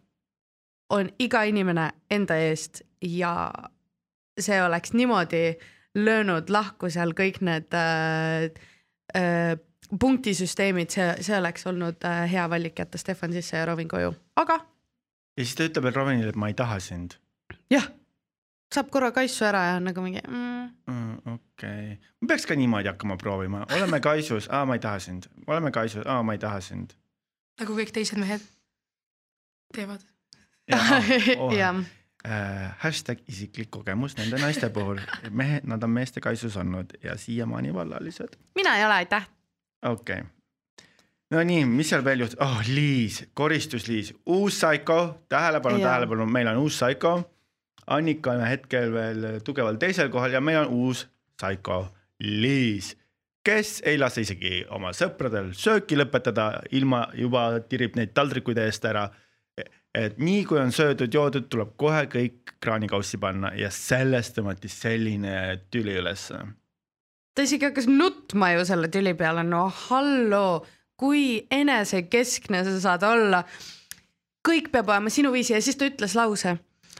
[0.89, 3.51] on iga inimene enda eest ja
[4.39, 5.57] see oleks niimoodi
[5.95, 8.51] löönud lahku seal kõik need äh,
[9.15, 9.57] äh,
[9.99, 14.61] punktisüsteemid, see, see oleks olnud äh, hea valik jätta Stefan sisse ja Robin koju, aga
[15.37, 17.17] ja siis ta ütleb veel Robinile, et ma ei taha sind.
[17.71, 17.87] Jah,
[18.75, 21.17] saab korra kaisu ära ja nagu mingi mm, mm,.
[21.33, 25.27] okei okay., ma peaks ka niimoodi hakkama proovima, oleme kaisus, aa, ma ei taha sind,
[25.47, 26.95] oleme kaisus, aa, ma ei taha sind.
[27.61, 28.43] nagu kõik teised mehed
[29.75, 30.03] teevad.
[30.71, 31.81] jah,
[32.27, 37.73] äh, hashtag isiklik kogemus nende naiste puhul, mehed, nad on meeste kaisus olnud ja siiamaani
[37.75, 38.39] vallalised.
[38.55, 39.27] mina ei ole, aitäh.
[39.83, 40.87] okei okay.
[41.31, 46.63] no nii, mis seal veel juhtus, oh Liis, koristusliis, uus Psycho, tähelepanu, tähelepanu, meil on
[46.63, 47.19] uus Psycho.
[47.91, 51.05] Annika on hetkel veel tugeval teisel kohal ja meil on uus
[51.39, 51.83] Psycho,
[52.21, 52.93] Liis,
[53.43, 59.09] kes ei lase isegi oma sõpradel sööki lõpetada, ilma juba tirib neid taldrikuid eest ära.
[59.95, 65.33] et nii kui on söödud-joodud, tuleb kohe kõik kraanikaussi panna ja sellest tõmmati selline
[65.67, 66.39] tüli ülesse
[67.35, 70.63] ta isegi hakkas nutma ju selle tüli peale, no halloo,
[70.99, 73.43] kui enesekeskne sa saad olla.
[74.41, 76.55] kõik peab olema sinu viisi ja siis ta ütles lause.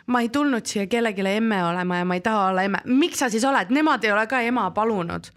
[0.07, 3.29] Ma ei tulnud siia kellelegi emme olema ja ma ei taha olla emme, miks sa
[3.29, 5.31] siis oled, nemad ei ole ka ema palunud.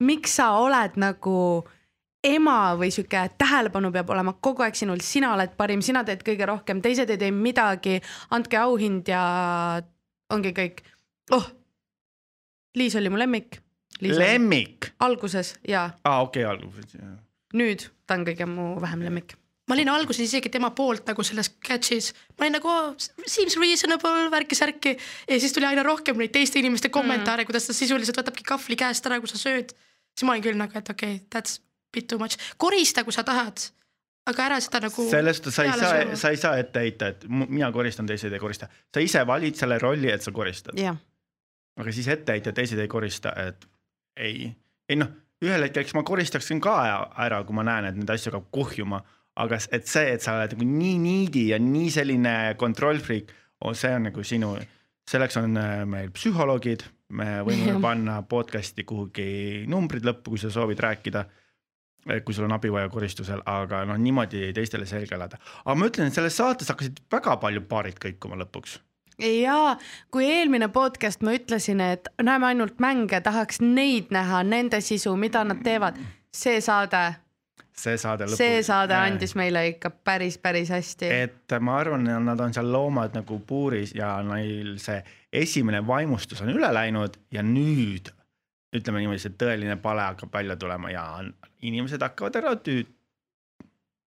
[0.00, 1.64] miks sa oled nagu
[2.24, 6.48] ema või sihuke tähelepanu peab olema kogu aeg sinul, sina oled parim, sina teed kõige
[6.48, 8.00] rohkem, teised ei tee midagi,
[8.30, 9.22] andke auhind ja
[10.32, 10.82] ongi kõik.
[11.36, 11.46] oh,
[12.76, 13.60] Liis oli mu lemmik.
[14.02, 16.96] lemmik, alguses ja aa okei okay, alguses.
[17.54, 19.36] nüüd ta on kõige mu vähem lemmik.
[19.66, 22.94] Ma olin alguses isegi tema poolt nagu selles catch'is, ma olin nagu oh,
[23.26, 24.96] seems reasonable värki-särki.
[25.28, 28.78] Ja siis tuli aina rohkem neid teiste inimeste kommentaare mm., kuidas ta sisuliselt võtabki kahvli
[28.78, 29.74] käest ära, kui sa sööd.
[30.16, 31.60] siis ma olin küll nagu, et okei okay,, that's
[31.96, 33.64] bit too much, korista, kui sa tahad,
[34.30, 35.08] aga ära seda nagu.
[35.10, 38.68] sellest sa ei saa, sa ei saa ette heita, et mina koristan, teised ei korista,
[38.94, 40.98] sa ise valid selle rolli, et sa koristad, jah,
[41.80, 43.68] aga siis ette heita, teised ei korista, et
[44.16, 44.50] ei,
[44.88, 45.12] ei noh,
[45.44, 48.50] ühel hetkel, eks ma koristaksin ka ära- ära, kui ma näen, et neid asju hakkab
[48.54, 49.02] kuhjuma,
[49.36, 53.32] aga et see, et sa oled nagu nii niidi ja nii selline kontrollfriik,
[53.72, 54.52] see on nagu sinu,
[55.08, 57.82] selleks on äh, meil psühholoogid, me võime Jah.
[57.82, 61.26] panna podcast'i kuhugi numbrid lõppu, kui sa soovid rääkida
[62.24, 65.38] kui sul on abi vaja koristusel, aga noh, niimoodi teistele selga elada.
[65.64, 68.78] aga ma ütlen, et selles saates hakkasid väga palju paarid kõikuma lõpuks.
[69.18, 69.76] ja
[70.14, 75.44] kui eelmine podcast ma ütlesin, et näeme ainult mänge, tahaks neid näha, nende sisu, mida
[75.44, 75.98] nad teevad,
[76.30, 77.02] see saade,
[77.80, 78.40] see saade lõpus.
[78.40, 81.10] see saade andis meile ikka päris, päris hästi.
[81.12, 85.02] et ma arvan, nad on seal loomad nagu puuris ja neil see
[85.32, 88.12] esimene vaimustus on üle läinud ja nüüd
[88.76, 91.04] ütleme niimoodi, see tõeline pale hakkab välja tulema ja
[91.64, 92.86] inimesed hakkavad ära tü-,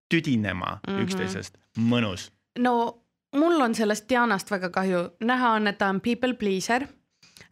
[0.09, 0.93] tüdinema mm.
[0.93, 1.03] -hmm.
[1.05, 2.29] üksteisest, mõnus.
[2.57, 3.03] no
[3.35, 6.87] mul on sellest Dianast väga kahju, näha on, et ta on people pleaser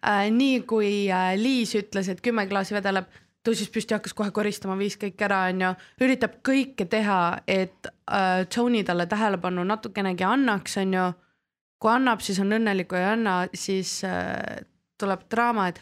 [0.02, 0.32] äh,.
[0.32, 3.06] nii kui äh, Liis ütles, et kümme klaasi vedeleb,
[3.48, 5.74] tõusis püsti, hakkas kohe koristama, viis kõik ära, onju.
[6.04, 11.12] üritab kõike teha, et äh, Tony talle tähelepanu natukenegi annaks, onju.
[11.80, 14.66] kui annab, siis on õnnelik, kui ei anna, siis äh,
[15.00, 15.82] tuleb draama, et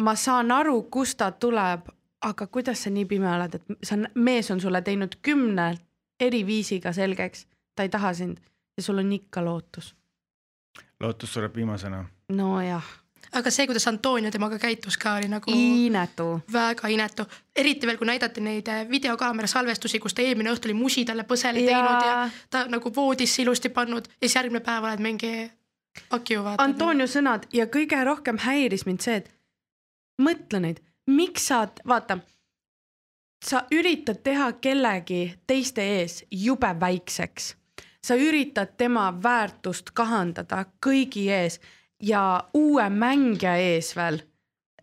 [0.00, 1.88] ma saan aru, kust ta tuleb,
[2.20, 5.72] aga kuidas sa nii pime oled, et sa, mees on sulle teinud kümne
[6.20, 8.40] eri viisiga selgeks, ta ei taha sind
[8.76, 9.94] ja sul on ikka lootus.
[11.00, 12.04] lootus sureb viimasena.
[12.28, 12.84] nojah,
[13.32, 16.40] aga see, kuidas Antonio temaga käitus ka oli nagu inetu.
[16.52, 20.74] väga inetu, eriti veel, kui näidati neid eh, videokaamera salvestusi, kus ta eelmine õhtu oli
[20.78, 21.70] musi talle põseli Jaa.
[21.70, 25.50] teinud ja ta nagu voodisse ilusti pannud ja siis järgmine päev oled mingi
[26.10, 26.62] fuck you vaata.
[26.62, 29.30] Antonio sõnad ja kõige rohkem häiris mind see, et
[30.20, 32.20] mõtle nüüd, miks sa, vaata,
[33.44, 37.56] sa üritad teha kellegi teiste ees jube väikseks.
[38.02, 41.60] sa üritad tema väärtust kahandada kõigi ees
[42.00, 44.20] ja uue mängija ees veel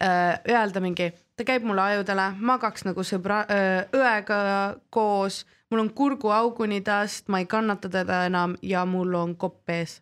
[0.04, 4.42] äh, öelda mingi, ta käib mulle ajudele, magaks nagu sõbra äh,, õega
[4.90, 10.02] koos, mul on kurguauguni tast, ma ei kannata teda enam ja mul on kopp ees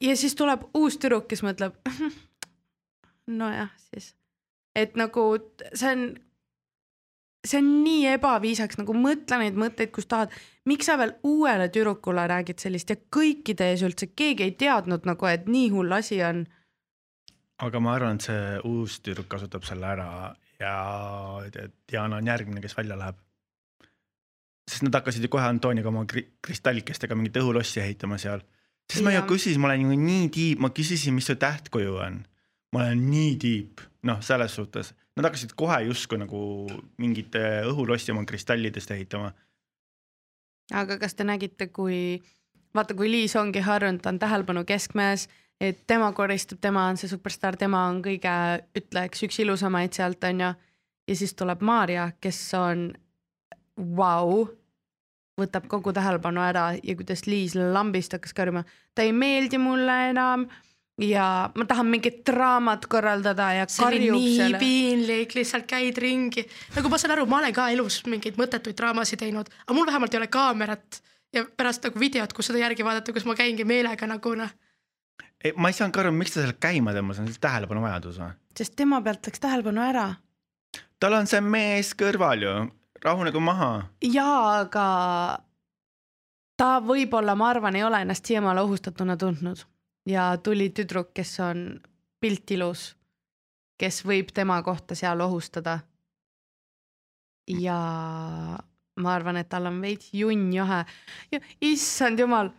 [0.00, 1.76] ja siis tuleb uus tüdruk, kes mõtleb.
[3.40, 4.14] nojah, siis,
[4.76, 5.26] et nagu
[5.74, 6.04] see on,
[7.46, 10.32] see on nii ebaviisakas, nagu mõtle neid mõtteid, kus tahad.
[10.68, 15.26] miks sa veel uuele tüdrukule räägid sellist ja kõikide ees üldse, keegi ei teadnud nagu,
[15.26, 16.44] et nii hull asi on.
[17.58, 20.10] aga ma arvan, et see uus tüdruk kasutab selle ära
[20.60, 20.76] ja
[21.90, 23.16] Diana on järgmine, kes välja läheb.
[24.70, 28.40] sest nad hakkasid ju kohe Antoniga oma kri- kristallikestega mingit õhulossi ehitama seal.
[28.92, 32.24] siis ma ju küsisin, ma olen ju nii tiib, ma küsisin, mis su tähtkuju on.
[32.72, 36.40] ma olen nii tiib, noh, selles suhtes, nad hakkasid kohe justkui nagu
[36.98, 37.36] mingit
[37.68, 39.32] õhulossi oma kristallidest ehitama.
[40.72, 42.20] aga kas te nägite, kui
[42.74, 45.28] vaata, kui Liis ongi harjunud, ta on tähelepanu keskmes,
[45.60, 48.32] et tema koristab, tema on see superstaar, tema on kõige,
[48.78, 50.54] ütleks üks ilusamaid sealt onju.
[51.08, 52.90] ja siis tuleb Maarja, kes on
[53.96, 54.46] vau,
[55.40, 58.64] võtab kogu tähelepanu ära ja kuidas Liis lambist hakkas karjuma,
[58.94, 60.46] ta ei meeldi mulle enam
[61.00, 64.58] ja ma tahan mingit draamat korraldada ja see karjub nii selle.
[64.60, 66.44] piinlik, lihtsalt käid ringi.
[66.76, 70.14] nagu ma saan aru, ma olen ka elus mingeid mõttetuid draamasid teinud, aga mul vähemalt
[70.14, 71.00] ei ole kaamerat
[71.32, 74.52] ja pärast nagu videot, kus seda järgi vaadata, kus ma käingi meelega nagu noh,
[75.56, 78.34] ma ei saanud ka aru, miks ta seal käima tõmbas, on see tähelepanu vajadus või?
[78.60, 80.08] sest tema pealt läks tähelepanu ära
[81.00, 82.56] tal on see mees kõrval ju,
[83.04, 83.72] rahunegu maha
[84.04, 84.86] jaa, aga
[86.60, 89.64] ta võib-olla, ma arvan, ei ole ennast siiamaale ohustatuna tundnud
[90.06, 91.80] ja tuli tüdruk, kes on
[92.20, 92.94] pilt ilus,
[93.80, 95.78] kes võib tema kohta seal ohustada.
[97.50, 97.76] ja
[99.00, 100.84] ma arvan, et tal on veits junn jahe
[101.32, 102.50] ja issand jumal,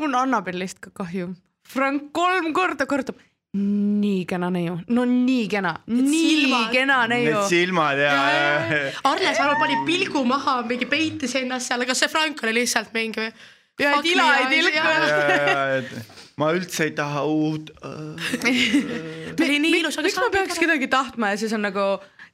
[0.00, 1.34] mul Annabellist ka kahju.
[1.68, 3.18] Frank kolm korda kordab,
[3.54, 7.48] nii kena neiu, no nii kena, nii silmad- kena neiu Need.
[7.50, 8.40] silmad ja, ja,
[8.70, 8.92] ja.
[9.10, 13.28] Arne Salu pani pilgu maha, mingi peitis ennast seal, aga see Frank oli lihtsalt mingi.
[13.80, 16.18] Ja tila ei tilku.
[16.40, 17.72] Ma üldse ei taha uut.
[17.80, 21.86] ta oli nii ilus, aga miks ma peaks kedagi tahtma ja siis on nagu,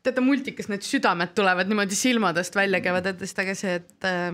[0.07, 4.31] teate multikas need südamed tulevad niimoodi silmadest välja käivad, aga see, et äh,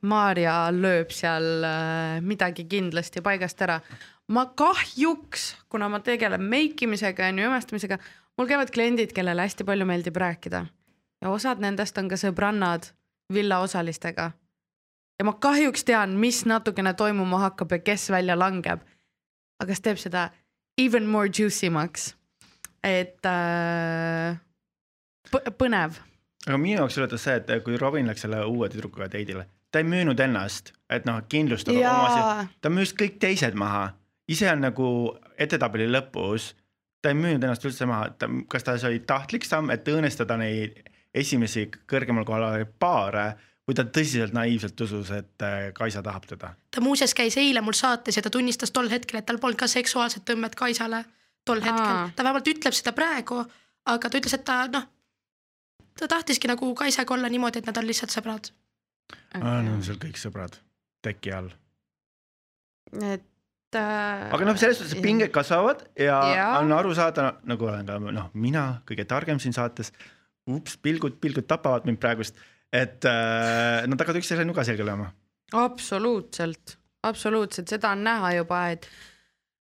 [0.00, 3.80] Maarja lööb seal äh, midagi kindlasti paigast ära.
[4.30, 7.98] ma kahjuks, kuna ma tegelen meikimisega ja jumestamisega,
[8.38, 10.66] mul käivad kliendid, kellele hästi palju meeldib rääkida
[11.20, 12.90] ja osad nendest on ka sõbrannad
[13.32, 14.30] villaosalistega.
[15.20, 18.80] Ja ma kahjuks tean, mis natukene toimuma hakkab ja kes välja langeb.
[19.60, 20.30] aga see teeb seda
[20.80, 22.14] even more juicy maks.
[22.84, 24.38] et äh,
[25.28, 26.00] põ- põnev.
[26.46, 29.88] aga minu jaoks üllatas see, et kui Robin läks selle uue tüdrukuga teidile, ta ei
[29.88, 31.98] müünud ennast, et noh, kindlustada Jaa.
[31.98, 33.90] omasid, ta müüs kõik teised maha,
[34.28, 34.88] ise on nagu
[35.36, 36.54] edetabeli lõpus.
[37.02, 40.40] ta ei müünud ennast üldse maha, ta, kas ta see oli tahtlik samm, et õõnestada
[40.40, 40.80] neid
[41.12, 43.28] esimesi kõrgemal kohal olevaid paare
[43.68, 46.54] või ta tõsiselt naiivselt usus, et äh, Kaisa tahab teda.
[46.70, 49.68] ta muuseas käis eile mul saates ja ta tunnistas tol hetkel, et tal polnud ka
[49.70, 51.04] seksuaalset tõmmet Kaisale
[51.44, 52.08] tol hetkel Aa..
[52.16, 53.42] ta vähemalt ütleb seda praegu,
[53.90, 54.86] aga ta ütles, et ta noh,
[55.98, 58.52] ta tahtiski nagu Kaisaga olla niimoodi, et nad on lihtsalt sõbrad.
[59.34, 60.58] Nad on seal kõik sõbrad
[61.04, 61.50] teki all.
[63.00, 67.86] et äh, aga noh, selles suhtes pinged kasvavad ja, ja on aru saada, nagu olen
[67.86, 69.92] ka noh, mina kõige targem siin saates.
[70.50, 72.38] ups, pilgud, pilgud tapavad mind praegust,
[72.72, 75.10] et äh, nad hakkavad üksteisele nuga selga lööma.
[75.52, 78.86] absoluutselt, absoluutselt, seda on näha juba, et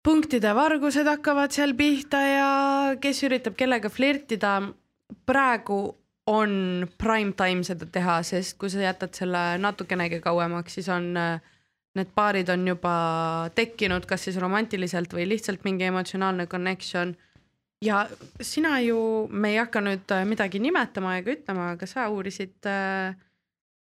[0.05, 2.51] punktide vargused hakkavad seal pihta ja
[3.01, 4.61] kes üritab kellega flirtida.
[5.27, 5.95] praegu
[6.29, 11.41] on prime time seda teha, sest kui sa jätad selle natukenegi kauemaks, siis on äh,
[11.97, 12.95] need paarid on juba
[13.57, 17.15] tekkinud, kas siis romantiliselt või lihtsalt mingi emotsionaalne connection.
[17.85, 18.03] Ja
[18.43, 18.99] sina ju,
[19.31, 23.15] me ei hakka nüüd äh, midagi nimetama ega ütlema, aga sa uurisid äh,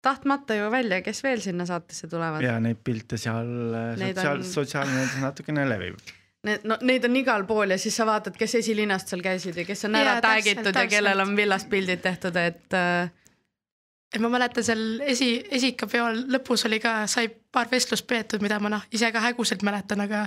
[0.05, 2.43] tahtmata ju välja, kes veel sinna saatesse tulevad.
[2.45, 5.97] ja neid pilte seal äh, Neid sotsiaal on- sotsiaalmeedias natukene levib.
[6.47, 9.65] Need, no neid on igal pool ja siis sa vaatad, kes esilinast seal käisid ja
[9.67, 13.09] kes on ära tag itud ja kellel on villast pildid tehtud, et äh,
[14.13, 18.71] et ma mäletan seal esi, esikapeol lõpus oli ka, sai paar vestlust peetud, mida ma
[18.71, 20.23] noh, ise ka häguselt mäletan, aga,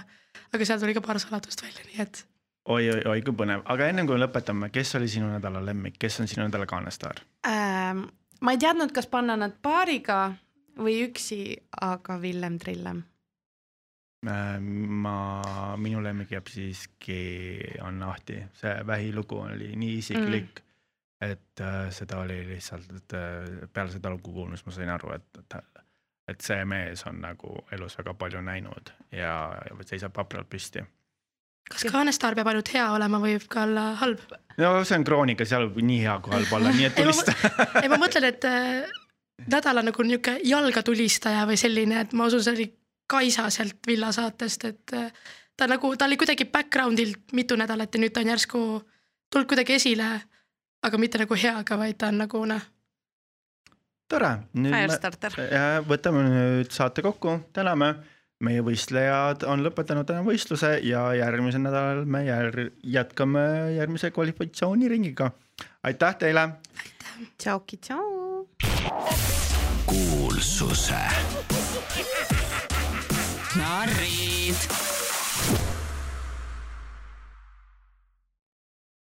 [0.53, 2.21] aga seal tuli ka paar saladust välja, nii et
[2.69, 6.47] oi-oi-oi kui põnev, aga enne kui lõpetame, kes oli sinu nädala lemmik, kes on sinu
[6.47, 7.23] nädala kaanestaar?
[7.49, 8.07] ähm,
[8.41, 10.33] ma ei teadnud, kas panna nad paariga
[10.79, 11.43] või üksi,
[11.83, 13.03] aga Villem Trillem.
[14.27, 15.17] Äh, ma,
[15.83, 17.23] minu lemmik jääb siiski
[17.83, 20.69] on Ahti, see vähilugu oli nii isiklik mm.,
[21.23, 25.83] et äh, seda oli lihtsalt, äh, peale seda lugu kuulmist ma sain aru, et, et,
[26.31, 29.35] et see mees on nagu elus väga palju näinud ja,
[29.69, 30.83] ja seisab vapralt püsti.
[31.71, 34.23] Kas kaanestaar peab ainult hea olema või võib ka olla halb?
[34.59, 37.35] no see on kroonika, seal võib nii hea kui halb olla, nii et tulista
[37.83, 38.91] ei, ma mõtlen, et äh,
[39.53, 42.69] nädala nagu niisugune jalgatulistaja või selline, et ma usun, see oli
[43.13, 48.01] Kaisa sealt Villa saatest, et äh, ta nagu, ta oli kuidagi background'il mitu nädalat ja
[48.01, 48.61] nüüd ta on järsku
[49.33, 50.13] tulnud kuidagi esile,
[50.83, 52.63] aga mitte nagu heaga, vaid ta on nagu noh,
[54.13, 55.37] tore, nüüd me Firestarter.
[55.89, 57.95] võtame nüüd saate kokku, täname.
[58.43, 63.45] Meie võistlejad on lõpetanud täna võistluse ja järgmisel nädalal me jär- jätkame
[63.77, 65.31] järgmise kvalifikatsiooniringiga.
[65.83, 66.49] aitäh teile.
[67.39, 68.49] tšauki tšau.
[69.87, 71.03] kuulsuse
[73.57, 74.92] narrid